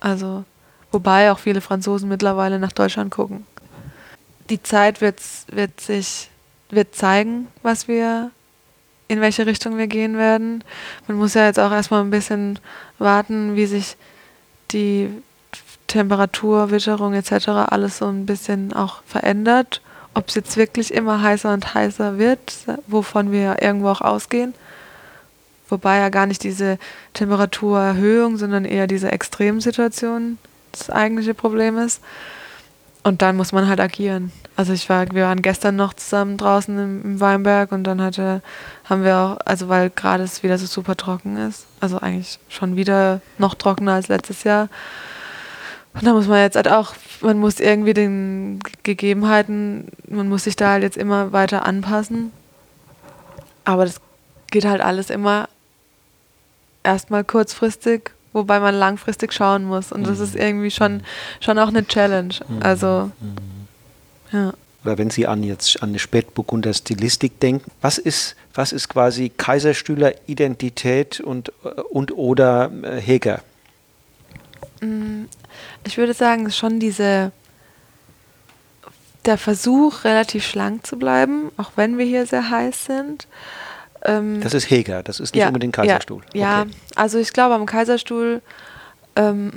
[0.00, 0.44] Also,
[0.92, 3.46] wobei auch viele Franzosen mittlerweile nach Deutschland gucken.
[4.48, 5.20] Die Zeit wird,
[5.50, 6.30] wird sich
[6.70, 8.30] wird zeigen, was wir,
[9.08, 10.64] in welche Richtung wir gehen werden.
[11.06, 12.58] Man muss ja jetzt auch erstmal ein bisschen
[12.98, 13.96] warten, wie sich
[14.70, 15.10] die
[15.86, 17.48] Temperatur, Witterung etc.
[17.48, 19.80] alles so ein bisschen auch verändert.
[20.14, 22.56] Ob es jetzt wirklich immer heißer und heißer wird,
[22.86, 24.54] wovon wir irgendwo auch ausgehen.
[25.68, 26.78] Wobei ja gar nicht diese
[27.14, 30.38] Temperaturerhöhung, sondern eher diese Extremsituation
[30.72, 32.00] das eigentliche Problem ist.
[33.02, 34.32] Und dann muss man halt agieren.
[34.56, 38.42] Also ich war, wir waren gestern noch zusammen draußen im, im Weinberg und dann hatte,
[38.84, 42.76] haben wir auch, also weil gerade es wieder so super trocken ist, also eigentlich schon
[42.76, 44.68] wieder noch trockener als letztes Jahr.
[45.94, 50.56] Und da muss man jetzt halt auch, man muss irgendwie den Gegebenheiten, man muss sich
[50.56, 52.32] da halt jetzt immer weiter anpassen.
[53.64, 54.00] Aber das
[54.50, 55.48] geht halt alles immer
[56.82, 59.92] erstmal kurzfristig, wobei man langfristig schauen muss.
[59.92, 60.40] Und das ist mhm.
[60.40, 61.02] irgendwie schon,
[61.40, 62.34] schon auch eine Challenge.
[62.48, 62.62] Mhm.
[62.62, 63.10] Also.
[63.20, 63.58] Mhm
[64.32, 64.52] ja.
[64.84, 69.30] Oder wenn Sie an jetzt an eine Spätburgunder Stilistik denken, was ist, was ist quasi
[69.36, 71.50] Kaiserstühler Identität und,
[71.90, 73.42] und oder äh, Heger?
[74.80, 75.24] Mm,
[75.84, 77.32] ich würde sagen, schon diese
[79.24, 83.26] der Versuch, relativ schlank zu bleiben, auch wenn wir hier sehr heiß sind.
[84.08, 86.22] Ähm, das ist Heger, das ist nicht ja, unbedingt Kaiserstuhl.
[86.32, 86.70] Ja, okay.
[86.70, 88.42] ja, also ich glaube am Kaiserstuhl
[89.16, 89.52] ähm,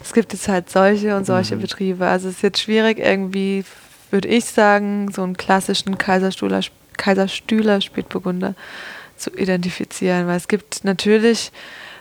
[0.00, 1.60] es gibt jetzt halt solche und solche mhm.
[1.60, 2.06] Betriebe.
[2.06, 3.64] Also es ist jetzt schwierig, irgendwie,
[4.10, 6.60] würde ich sagen, so einen klassischen Kaiserstühler,
[6.96, 8.54] Kaiserstühler Spätburgunder
[9.16, 11.52] zu identifizieren, weil es gibt natürlich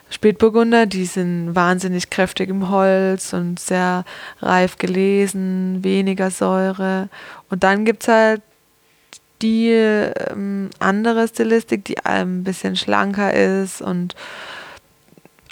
[0.09, 4.05] Spätburgunder, die sind wahnsinnig kräftig im Holz und sehr
[4.41, 7.09] reif gelesen, weniger Säure.
[7.49, 8.41] Und dann gibt es halt
[9.41, 14.15] die ähm, andere Stilistik, die ein bisschen schlanker ist und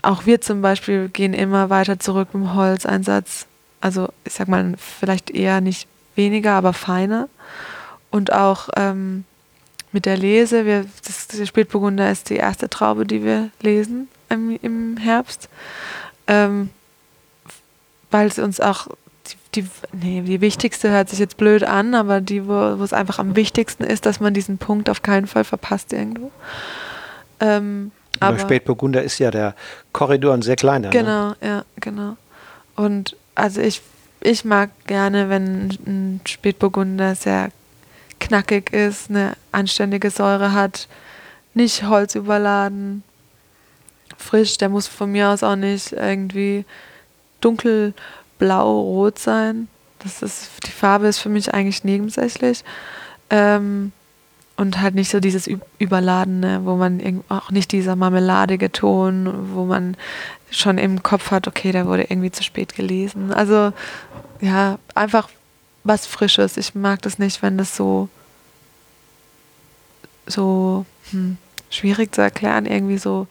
[0.01, 3.45] auch wir zum Beispiel gehen immer weiter zurück im Holzeinsatz.
[3.81, 7.29] Also ich sag mal, vielleicht eher nicht weniger, aber feiner.
[8.11, 9.25] Und auch ähm,
[9.91, 14.57] mit der Lese, wir, das, der Spätburgunder ist die erste Traube, die wir lesen im,
[14.61, 15.49] im Herbst.
[16.27, 16.69] Ähm,
[18.11, 18.87] weil es uns auch
[19.29, 22.93] die, die, nee, die wichtigste hört sich jetzt blöd an, aber die, wo, wo es
[22.93, 26.31] einfach am wichtigsten ist, dass man diesen Punkt auf keinen Fall verpasst irgendwo.
[27.39, 29.55] Ähm, aber Spätburgunder ist ja der
[29.93, 30.87] Korridor ein sehr kleiner.
[30.87, 30.93] Ne?
[30.93, 32.17] Genau, ja, genau.
[32.75, 33.81] Und also ich,
[34.21, 37.49] ich mag gerne, wenn ein Spätburgunder sehr
[38.19, 40.87] knackig ist, eine anständige Säure hat,
[41.53, 43.03] nicht Holz überladen,
[44.17, 46.65] frisch, der muss von mir aus auch nicht irgendwie
[47.41, 48.03] dunkelblau,
[48.41, 49.67] rot sein.
[49.99, 52.63] Das ist, die Farbe ist für mich eigentlich nebensächlich.
[53.29, 53.91] Ähm,
[54.55, 59.95] und halt nicht so dieses Überladene, wo man auch nicht dieser marmeladige Ton, wo man
[60.49, 63.31] schon im Kopf hat, okay, der wurde irgendwie zu spät gelesen.
[63.31, 63.71] Also
[64.41, 65.29] ja, einfach
[65.83, 66.57] was Frisches.
[66.57, 68.09] Ich mag das nicht, wenn das so
[70.25, 71.37] so hm,
[71.69, 73.27] schwierig zu erklären, irgendwie so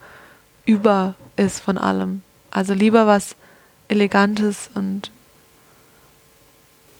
[0.65, 2.21] über ist von allem.
[2.51, 3.35] Also lieber was
[3.87, 5.11] Elegantes und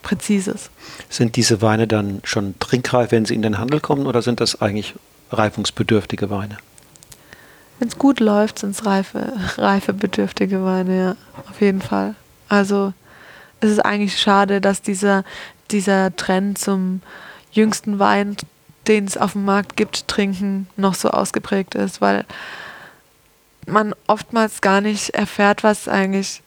[0.02, 0.70] Präzises.
[1.10, 4.62] Sind diese Weine dann schon trinkreif, wenn sie in den Handel kommen, oder sind das
[4.62, 4.96] eigentlich
[5.32, 6.58] reifungsbedürftige Weine?
[7.80, 11.16] Wenn es gut läuft, sind es reife, reifebedürftige Weine, ja,
[11.50, 12.16] auf jeden Fall.
[12.50, 12.94] Also
[13.60, 15.24] es ist eigentlich schade, dass dieser,
[15.72, 17.02] dieser Trend zum
[17.52, 18.38] jüngsten Wein,
[18.88, 22.26] den es auf dem Markt gibt, trinken, noch so ausgeprägt ist, weil
[23.66, 26.42] man oftmals gar nicht erfährt, was eigentlich,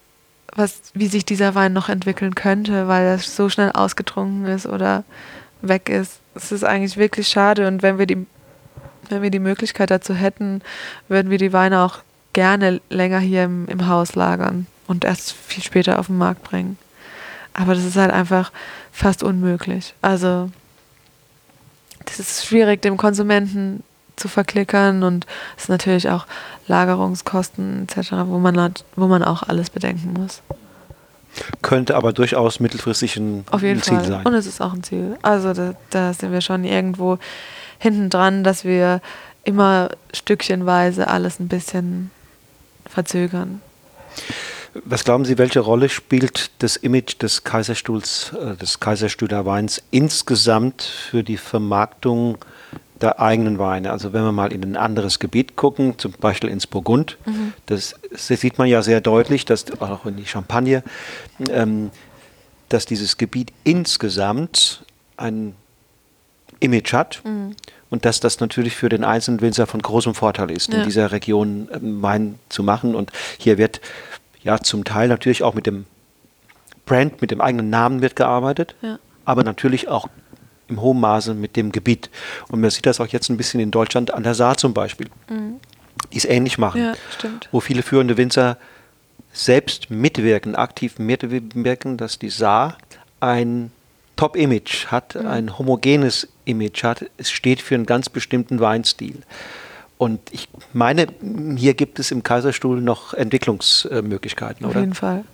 [0.61, 5.03] was, wie sich dieser Wein noch entwickeln könnte, weil er so schnell ausgetrunken ist oder
[5.63, 6.21] weg ist.
[6.35, 8.27] Es ist eigentlich wirklich schade und wenn wir die
[9.09, 10.63] wenn wir die Möglichkeit dazu hätten,
[11.09, 11.99] würden wir die Weine auch
[12.33, 16.79] gerne länger hier im, im Haus lagern und erst viel später auf den Markt bringen.
[17.53, 18.53] Aber das ist halt einfach
[18.93, 19.95] fast unmöglich.
[20.01, 20.51] Also
[22.05, 23.83] das ist schwierig, dem Konsumenten
[24.21, 26.27] zu verklickern und es ist natürlich auch
[26.69, 30.43] Lagerungskosten etc., wo man, hat, wo man auch alles bedenken muss.
[31.63, 34.07] Könnte aber durchaus mittelfristig ein, Auf jeden ein Ziel Fall.
[34.07, 34.27] sein.
[34.27, 35.17] Und es ist auch ein Ziel.
[35.23, 37.19] Also da, da sind wir schon irgendwo
[37.79, 39.01] hinten dran, dass wir
[39.45, 42.11] immer stückchenweise alles ein bisschen
[42.87, 43.61] verzögern.
[44.85, 50.83] Was glauben Sie, welche Rolle spielt das Image des Kaiserstuhls, äh, des Kaiserstühler Weins insgesamt
[50.83, 52.39] für die Vermarktung
[53.01, 53.91] der eigenen Weine?
[53.93, 57.17] Also wenn wir mal in ein anderes Gebiet gucken, zum Beispiel ins Burgund,
[57.67, 60.83] das, das sieht man ja sehr deutlich, dass auch in die Champagne,
[61.51, 61.91] ähm,
[62.69, 64.85] dass dieses Gebiet insgesamt
[65.17, 65.55] ein
[66.61, 67.23] Image hat
[67.91, 70.85] und dass das natürlich für den einzelnen Winzer von großem Vorteil ist, in Ja.
[70.85, 72.95] dieser Region ähm, Wein zu machen.
[72.95, 73.81] Und hier wird
[74.43, 75.87] ja zum Teil natürlich auch mit dem
[76.87, 78.99] Brand, mit dem eigenen Namen wird gearbeitet, Ja.
[79.25, 80.09] aber natürlich auch
[80.71, 82.11] im hohen Maße mit dem Gebiet.
[82.49, 85.09] Und man sieht das auch jetzt ein bisschen in Deutschland an der Saar zum Beispiel,
[86.13, 86.95] die es ähnlich machen, Ja,
[87.51, 88.57] wo viele führende Winzer
[89.33, 92.79] selbst mitwirken, aktiv mitwirken, dass die Saar
[93.21, 93.71] ein
[94.17, 97.07] Top-Image hat, ein homogenes Image hat.
[97.17, 99.23] Es steht für einen ganz bestimmten Weinstil.
[99.99, 101.07] Und ich meine,
[101.57, 104.81] hier gibt es im Kaiserstuhl noch Entwicklungsmöglichkeiten, Auf oder?
[104.81, 105.25] jeden Fall.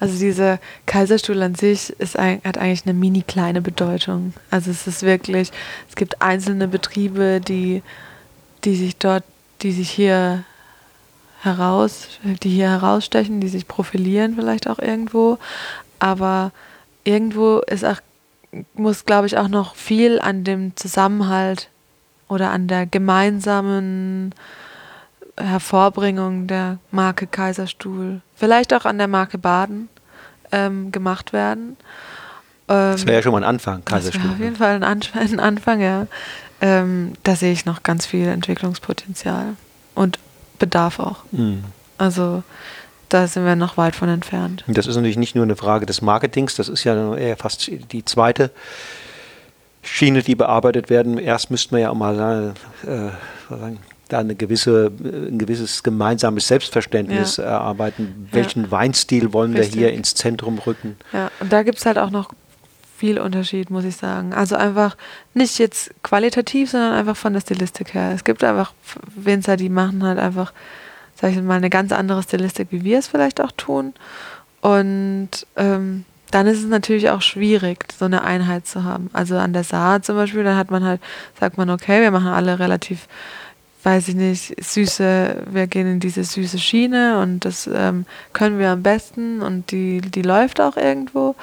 [0.00, 4.34] Also dieser Kaiserstuhl an sich ist ein, hat eigentlich eine mini kleine Bedeutung.
[4.50, 5.50] Also es ist wirklich,
[5.88, 7.82] es gibt einzelne Betriebe, die,
[8.64, 9.24] die sich dort,
[9.62, 10.44] die sich hier
[11.42, 12.08] heraus,
[12.42, 15.38] die hier herausstechen, die sich profilieren vielleicht auch irgendwo.
[15.98, 16.52] Aber
[17.04, 18.00] irgendwo ist auch,
[18.74, 21.68] muss glaube ich auch noch viel an dem Zusammenhalt
[22.28, 24.34] oder an der gemeinsamen
[25.38, 29.88] Hervorbringung der Marke Kaiserstuhl, vielleicht auch an der Marke Baden
[30.52, 31.76] ähm, gemacht werden.
[32.66, 34.30] Das wäre ja schon mal ein Anfang, Kaiserstuhl.
[34.30, 36.06] auf jeden Fall ein, Anf ein Anfang, ja.
[36.60, 39.54] Ähm, da sehe ich noch ganz viel Entwicklungspotenzial
[39.94, 40.18] und
[40.58, 41.24] Bedarf auch.
[41.30, 41.64] Mhm.
[41.96, 42.42] Also
[43.08, 44.64] da sind wir noch weit von entfernt.
[44.66, 48.04] Das ist natürlich nicht nur eine Frage des Marketings, das ist ja eher fast die
[48.04, 48.50] zweite
[49.82, 51.18] Schiene, die bearbeitet werden.
[51.18, 52.88] Erst müsste man ja auch mal äh,
[53.48, 53.78] sagen,
[54.08, 57.44] da eine gewisse, ein gewisses gemeinsames Selbstverständnis Ja.
[57.44, 58.26] erarbeiten.
[58.30, 58.36] Ja.
[58.36, 59.76] Welchen Weinstil wollen Richtig.
[59.76, 60.96] wir hier ins Zentrum rücken?
[61.12, 62.32] Ja, und da gibt es halt auch noch
[62.96, 64.32] viel Unterschied, muss ich sagen.
[64.34, 64.96] Also einfach
[65.34, 68.10] nicht jetzt qualitativ, sondern einfach von der Stilistik her.
[68.12, 68.72] Es gibt einfach
[69.14, 70.52] Winzer, die machen halt einfach,
[71.14, 73.94] sag ich mal, eine ganz andere Stilistik, wie wir es vielleicht auch tun.
[74.60, 79.08] Und ähm, dann ist es natürlich auch schwierig, so eine Einheit zu haben.
[79.12, 81.00] Also an der Saat zum Beispiel, da hat man halt,
[81.38, 83.06] sagt man, okay, wir machen alle relativ,
[83.84, 88.70] weiß ich nicht, süße, wir gehen in diese süße Schiene und das ähm, können wir
[88.70, 91.36] am besten und die, die läuft auch irgendwo.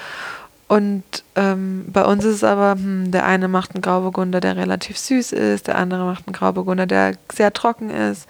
[0.67, 1.03] Und
[1.35, 5.31] ähm, bei uns ist es aber, hm, der eine macht einen Grauburgunder, der relativ süß
[5.31, 8.27] ist, der andere macht einen Grauburgunder, der sehr trocken ist.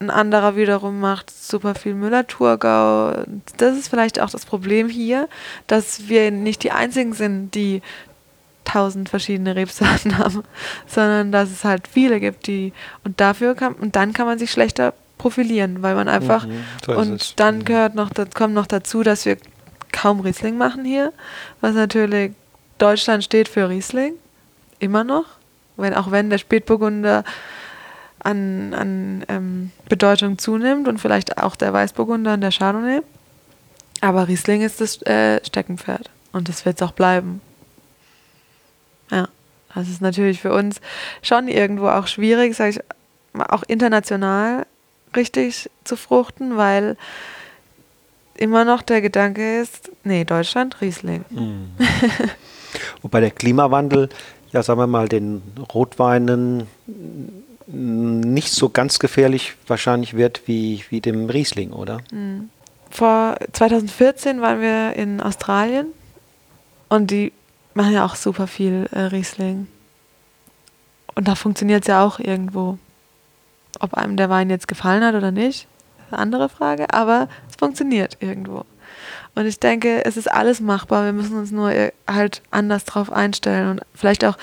[0.00, 3.24] Ein anderer wiederum macht super viel Müller-Thurgau.
[3.56, 5.28] Das ist vielleicht auch das Problem hier,
[5.66, 7.82] dass wir nicht die Einzigen sind, die
[8.68, 10.44] tausend verschiedene Rebsorten haben,
[10.86, 12.72] sondern dass es halt viele gibt, die
[13.04, 16.92] und dafür kann und dann kann man sich schlechter profilieren, weil man einfach Mhm, so
[16.92, 17.64] und dann Mhm.
[17.64, 19.36] gehört noch, das kommt noch dazu, dass wir
[19.92, 21.12] kaum Riesling machen hier,
[21.60, 22.32] was natürlich
[22.78, 24.12] Deutschland steht für Riesling
[24.78, 25.24] immer noch,
[25.76, 27.24] wenn auch wenn der Spätburgunder
[28.20, 33.00] an, an ähm, Bedeutung zunimmt und vielleicht auch der Weißburgunder und der Chardonnay.
[34.00, 37.40] Aber Riesling ist das äh, Steckenpferd und das wird es auch bleiben.
[39.10, 39.28] Ja,
[39.74, 40.80] das ist natürlich für uns
[41.22, 42.80] schon irgendwo auch schwierig, sage ich,
[43.50, 44.66] auch international
[45.14, 46.96] richtig zu fruchten, weil
[48.34, 51.24] immer noch der Gedanke ist, nee, Deutschland, Riesling.
[51.30, 51.70] Mhm.
[53.02, 54.08] Wobei der Klimawandel,
[54.52, 55.42] ja, sagen wir mal, den
[55.72, 56.66] Rotweinen
[57.66, 61.98] nicht so ganz gefährlich wahrscheinlich wird wie, wie dem Riesling, oder?
[62.90, 65.88] Vor 2014 waren wir in Australien
[66.88, 67.32] und die
[67.78, 69.68] machen ja auch super viel äh, Riesling.
[71.14, 72.76] Und da funktioniert es ja auch irgendwo.
[73.78, 75.68] Ob einem der Wein jetzt gefallen hat oder nicht,
[76.00, 78.64] ist eine andere Frage, aber es funktioniert irgendwo.
[79.36, 81.04] Und ich denke, es ist alles machbar.
[81.04, 84.34] Wir müssen uns nur äh, halt anders drauf einstellen und vielleicht auch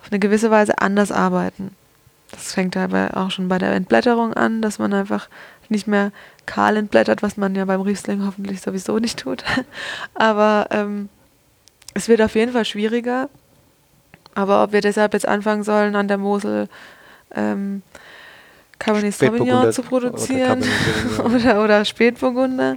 [0.00, 1.76] auf eine gewisse Weise anders arbeiten.
[2.32, 5.28] Das fängt dabei auch schon bei der Entblätterung an, dass man einfach
[5.68, 6.10] nicht mehr
[6.46, 9.44] kahl entblättert, was man ja beim Riesling hoffentlich sowieso nicht tut.
[10.14, 11.08] Aber ähm,
[11.94, 13.28] es wird auf jeden Fall schwieriger.
[14.34, 16.68] Aber ob wir deshalb jetzt anfangen sollen, an der Mosel
[17.34, 17.82] ähm,
[18.78, 21.34] Cabernet Sauvignon zu oder produzieren Sauvignon.
[21.34, 22.76] oder, oder Spätburgunder,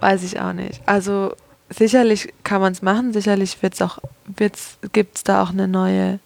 [0.00, 0.80] weiß ich auch nicht.
[0.86, 1.34] Also
[1.68, 6.20] sicherlich kann man es machen, sicherlich wird's auch, wird's, gibt es da auch eine neue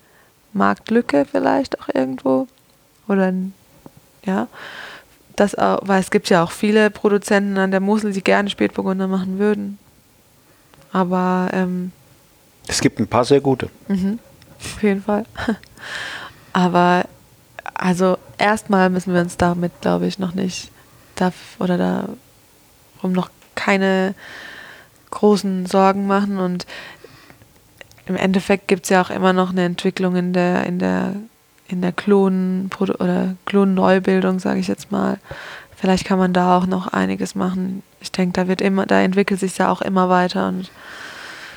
[0.53, 2.47] Marktlücke vielleicht auch irgendwo.
[3.09, 3.33] Oder
[4.25, 4.49] ja.
[5.37, 9.09] Das auch, weil es gibt ja auch viele Produzenten an der Mosel, die gerne Spätburgunder
[9.09, 9.79] machen würden.
[10.95, 11.91] Aber ähm,
[12.69, 13.69] Es gibt ein paar sehr gute.
[13.89, 14.21] Mhm,
[14.61, 15.27] auf jeden Fall.
[16.53, 17.07] Aber
[17.75, 20.71] also erstmal müssen wir uns damit, glaube ich, noch nicht
[21.17, 24.15] darf oder darum noch keine
[25.11, 26.65] großen Sorgen machen und
[28.07, 31.15] im Endeffekt gibt es ja auch immer noch eine Entwicklung in der in der
[31.67, 35.19] in der Klonen oder Klonneubildung, sage ich jetzt mal.
[35.85, 37.83] Vielleicht kann man da auch noch einiges machen.
[38.01, 40.71] Ich denke, da wird immer, da entwickelt sich ja auch immer weiter und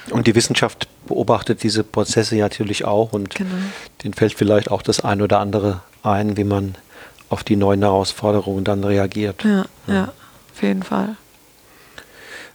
[0.09, 3.49] Und die Wissenschaft beobachtet diese Prozesse ja natürlich auch und Genau.
[4.03, 6.75] denen fällt vielleicht auch das ein oder andere ein, wie man
[7.29, 9.45] auf die neuen Herausforderungen dann reagiert.
[9.45, 10.11] ja, ja,
[10.53, 11.15] auf jeden Fall.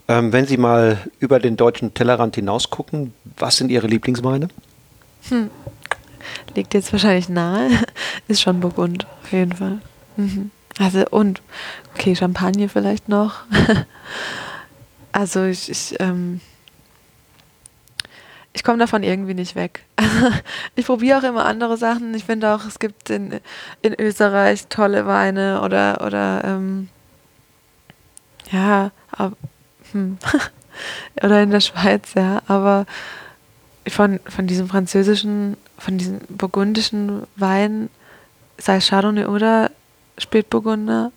[0.07, 4.47] Ähm, wenn Sie mal über den deutschen Tellerrand hinaus gucken, was sind Ihre Lieblingsweine?
[6.53, 7.71] Liegt jetzt wahrscheinlich nahe.
[8.27, 9.79] Ist schon Burgund, auf jeden Fall.
[10.17, 10.51] Mhm.
[10.79, 11.41] Also und,
[11.93, 13.41] okay, Champagner vielleicht noch.
[15.11, 16.41] also ich, ich, ähm,
[18.53, 19.83] ich komme davon irgendwie nicht weg.
[20.75, 22.13] ich probiere auch immer andere Sachen.
[22.13, 23.39] Ich finde auch, es gibt in,
[23.81, 26.89] in Österreich tolle Weine oder, oder ähm,
[28.51, 29.33] ja, ab,
[29.91, 30.17] hm.
[31.23, 32.85] oder in der Schweiz, ja, aber
[33.87, 37.89] von, von diesem französischen, von diesem burgundischen Wein,
[38.57, 39.71] sei es Chardonnay oder
[40.17, 41.11] Spätburgunder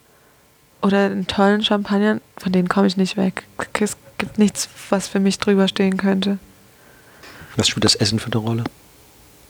[0.83, 3.45] oder einen tollen Champagner, von denen komme ich nicht weg.
[3.81, 6.39] Es gibt nichts, was für mich drüber stehen könnte.
[7.57, 8.65] Was spielt das Essen für eine Rolle?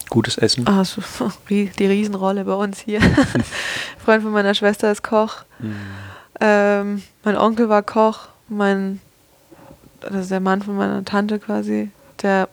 [0.09, 0.67] Gutes Essen?
[0.69, 1.03] Ah, so,
[1.49, 3.01] die Riesenrolle bei uns hier.
[4.05, 5.43] Freund von meiner Schwester ist Koch.
[6.41, 8.29] Ähm, mein Onkel war Koch.
[8.49, 9.01] Mein,
[10.01, 11.91] das ist der Mann von meiner Tante quasi.
[12.23, 12.49] Der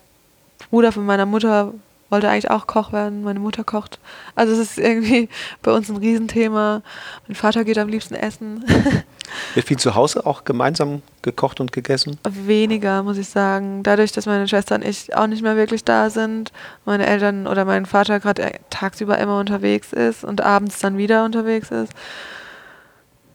[0.70, 1.74] Bruder von meiner Mutter
[2.14, 3.24] wollte eigentlich auch Koch werden.
[3.24, 4.00] Meine Mutter kocht.
[4.36, 5.30] Also es ist irgendwie
[5.64, 6.84] bei uns ein Riesenthema.
[7.28, 8.64] Mein Vater geht am liebsten essen.
[9.56, 12.20] Wird viel zu Hause auch gemeinsam gekocht und gegessen?
[12.30, 13.82] Weniger, muss ich sagen.
[13.82, 16.52] Dadurch, dass meine Schwester und ich auch nicht mehr wirklich da sind,
[16.86, 21.72] meine Eltern oder mein Vater gerade tagsüber immer unterwegs ist und abends dann wieder unterwegs
[21.72, 21.94] ist.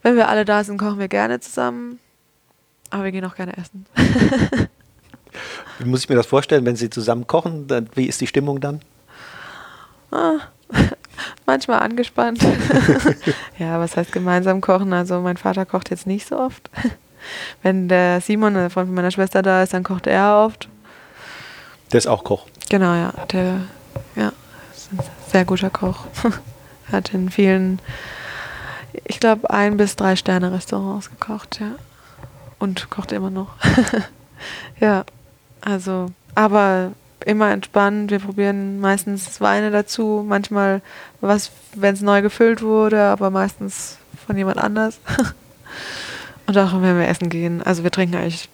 [0.03, 1.99] Wenn wir alle da sind, kochen wir gerne zusammen.
[2.91, 3.85] Aber wir gehen auch gerne essen.
[5.79, 7.67] Wie muss ich mir das vorstellen, wenn Sie zusammen kochen?
[7.67, 8.81] Dann, wie ist die Stimmung dann?
[10.11, 10.39] Ah,
[11.45, 12.41] manchmal angespannt.
[13.59, 14.93] ja, was heißt gemeinsam kochen?
[14.93, 16.69] Also mein Vater kocht jetzt nicht so oft.
[17.63, 20.69] Wenn der Simon, der Freund von meiner Schwester, da ist, dann kocht er oft.
[21.91, 22.45] Der ist auch Koch.
[22.69, 23.13] Genau, ja.
[23.31, 23.61] Der
[24.15, 24.31] ja,
[24.73, 24.99] ist ein
[25.31, 26.05] sehr guter Koch.
[26.91, 27.79] Hat in vielen,
[29.05, 31.71] ich glaube, ein bis drei Sterne Restaurants gekocht, ja.
[32.57, 33.55] Und kocht immer noch.
[34.79, 35.03] ja,
[35.61, 36.91] also, aber
[37.25, 38.11] immer entspannt.
[38.11, 40.23] Wir probieren meistens Weine dazu.
[40.27, 40.81] Manchmal
[41.21, 44.99] was, wenn es neu gefüllt wurde, aber meistens von jemand anders.
[46.47, 47.61] Und auch wenn wir essen gehen.
[47.61, 48.49] Also wir trinken eigentlich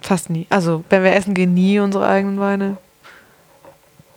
[0.00, 0.46] fast nie.
[0.50, 2.76] Also wenn wir essen gehen, nie unsere eigenen Weine.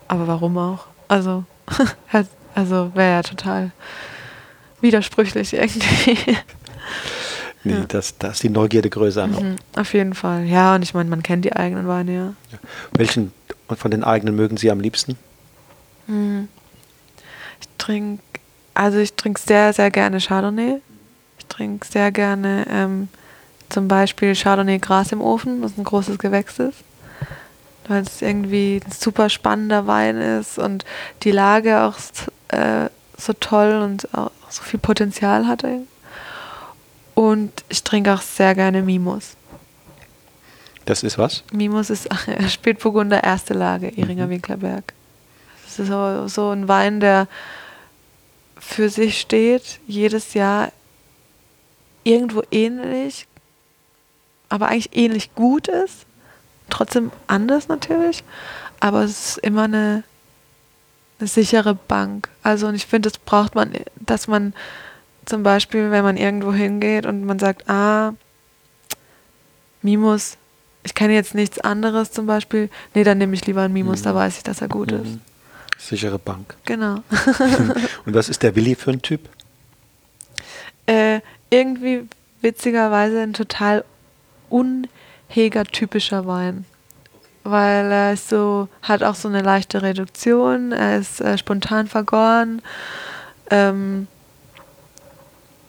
[0.08, 0.88] aber warum auch?
[1.08, 1.46] Also,
[2.56, 3.72] also wäre ja total
[4.82, 6.18] widersprüchlich irgendwie.
[7.68, 7.86] Nee, ja.
[7.88, 9.28] das, das ist die Neugierde größer.
[9.28, 10.46] Mhm, auf jeden Fall.
[10.46, 12.34] Ja, und ich meine, man kennt die eigenen Weine, ja.
[12.52, 12.58] ja.
[12.94, 13.32] Welchen
[13.76, 15.18] von den eigenen mögen Sie am liebsten?
[16.08, 16.48] Mhm.
[17.60, 18.24] Ich trinke,
[18.74, 20.82] also ich trinke sehr, sehr gerne Chardonnay.
[21.40, 23.10] Ich trinke sehr gerne ähm,
[23.70, 26.84] zum Beispiel Chardonnay Gras im Ofen, was ein großes Gewächs ist.
[27.88, 30.86] Weil es irgendwie ein super spannender Wein ist und
[31.24, 31.96] die Lage auch
[32.50, 35.82] äh, so toll und auch so viel Potenzial hatte.
[37.18, 39.36] Und ich trinke auch sehr gerne Mimos.
[40.86, 41.44] Das ist was?
[41.52, 42.08] Mimos ist
[42.48, 44.30] Spätburgunder erste Lage, Iringer mhm.
[44.30, 44.94] Winklerberg.
[45.64, 47.28] Das ist so, so ein Wein, der
[48.60, 50.72] für sich steht, jedes Jahr
[52.04, 53.26] irgendwo ähnlich,
[54.50, 56.06] aber eigentlich ähnlich gut ist.
[56.70, 58.24] Trotzdem anders natürlich,
[58.80, 60.04] aber es ist immer eine,
[61.18, 62.30] eine sichere Bank.
[62.44, 64.54] Also und ich finde, das braucht man, dass man
[65.28, 68.14] zum Beispiel, wenn man irgendwo hingeht und man sagt, ah,
[69.82, 70.38] Mimus,
[70.84, 74.04] ich kenne jetzt nichts anderes zum Beispiel, nee, dann nehme ich lieber einen Mimus, mhm.
[74.06, 75.02] da weiß ich, dass er gut mhm.
[75.02, 75.20] ist.
[75.78, 76.56] Sichere Bank.
[76.66, 76.96] Genau.
[78.06, 79.30] und was ist der Willi für ein Typ?
[80.88, 81.20] Äh,
[81.50, 82.08] irgendwie
[82.42, 83.84] witzigerweise ein total
[84.50, 86.66] unheger-typischer Wein.
[87.44, 92.62] Weil er ist so, hat auch so eine leichte Reduktion, er ist äh, spontan vergoren.
[93.52, 94.08] Ähm,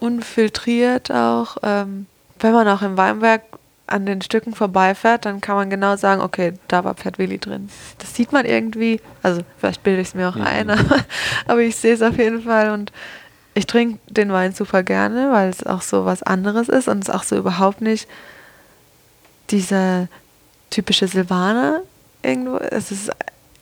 [0.00, 1.56] unfiltriert auch.
[1.62, 2.06] Ähm,
[2.38, 3.42] wenn man auch im Weinberg
[3.86, 7.68] an den Stücken vorbeifährt, dann kann man genau sagen, okay, da war Pferd Willi drin.
[7.98, 10.42] Das sieht man irgendwie, also vielleicht bilde ich es mir auch mhm.
[10.42, 10.98] ein, aber,
[11.46, 12.92] aber ich sehe es auf jeden Fall und
[13.54, 17.10] ich trinke den Wein super gerne, weil es auch so was anderes ist und es
[17.10, 18.08] auch so überhaupt nicht
[19.50, 20.08] dieser
[20.70, 21.80] typische Silvaner
[22.22, 22.58] irgendwo.
[22.58, 23.10] Es ist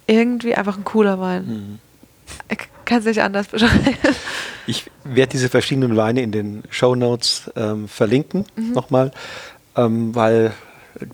[0.06, 1.46] irgendwie einfach ein cooler Wein.
[1.46, 1.78] Mhm.
[2.50, 3.96] Ich kann es nicht anders beschreiben.
[4.66, 8.72] Ich werde diese verschiedenen Weine in den Show Notes ähm, verlinken, mhm.
[8.72, 9.12] nochmal,
[9.76, 10.52] ähm, weil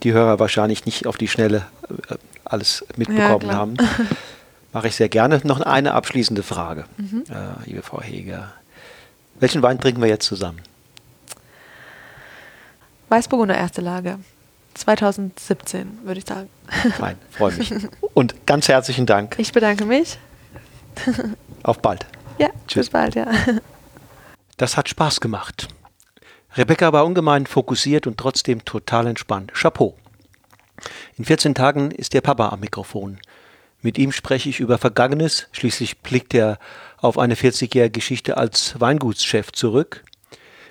[0.03, 1.67] die Hörer wahrscheinlich nicht auf die Schnelle
[2.09, 3.77] äh, alles mitbekommen ja, haben.
[4.73, 5.41] Mache ich sehr gerne.
[5.45, 7.25] Noch eine abschließende Frage, mhm.
[7.29, 8.53] äh, liebe Frau Heger.
[9.39, 10.61] Welchen Wein trinken wir jetzt zusammen?
[13.09, 14.19] Weißburgunder erste Lage.
[14.75, 16.49] 2017, würde ich sagen.
[16.97, 17.75] Fein, freue mich.
[18.15, 19.35] Und ganz herzlichen Dank.
[19.37, 20.19] Ich bedanke mich.
[21.63, 22.07] Auf bald.
[22.39, 22.91] Ja, Tschüss.
[22.91, 23.27] bald, ja.
[24.59, 25.69] Das hat Spaß gemacht.
[26.55, 29.53] Rebecca war ungemein fokussiert und trotzdem total entspannt.
[29.55, 29.97] Chapeau.
[31.17, 33.19] In 14 Tagen ist der Papa am Mikrofon.
[33.81, 36.59] Mit ihm spreche ich über Vergangenes, schließlich blickt er
[36.99, 40.05] auf eine 40-jährige Geschichte als Weingutschef zurück.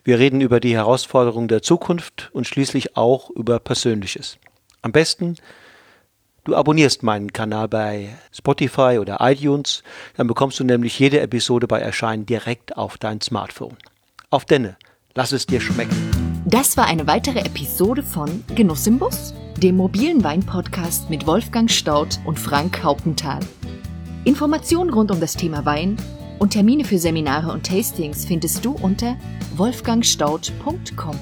[0.04, 4.38] Wir reden über die Herausforderungen der Zukunft und schließlich auch über Persönliches.
[4.82, 5.36] Am besten
[6.44, 9.84] Du abonnierst meinen Kanal bei Spotify oder iTunes,
[10.18, 13.78] dann bekommst du nämlich jede Episode bei Erscheinen direkt auf dein Smartphone.
[14.32, 14.76] Auf denne,
[15.14, 15.96] lass es dir schmecken.
[16.46, 22.20] Das war eine weitere Episode von Genuss im Bus, dem mobilen Wein-Podcast mit Wolfgang Staudt
[22.26, 23.42] und Frank Hauptenthal.
[24.24, 25.98] Informationen rund um das Thema Wein
[26.40, 29.16] und Termine für Seminare und Tastings findest du unter
[29.58, 31.20] wolfgangstaudt.com.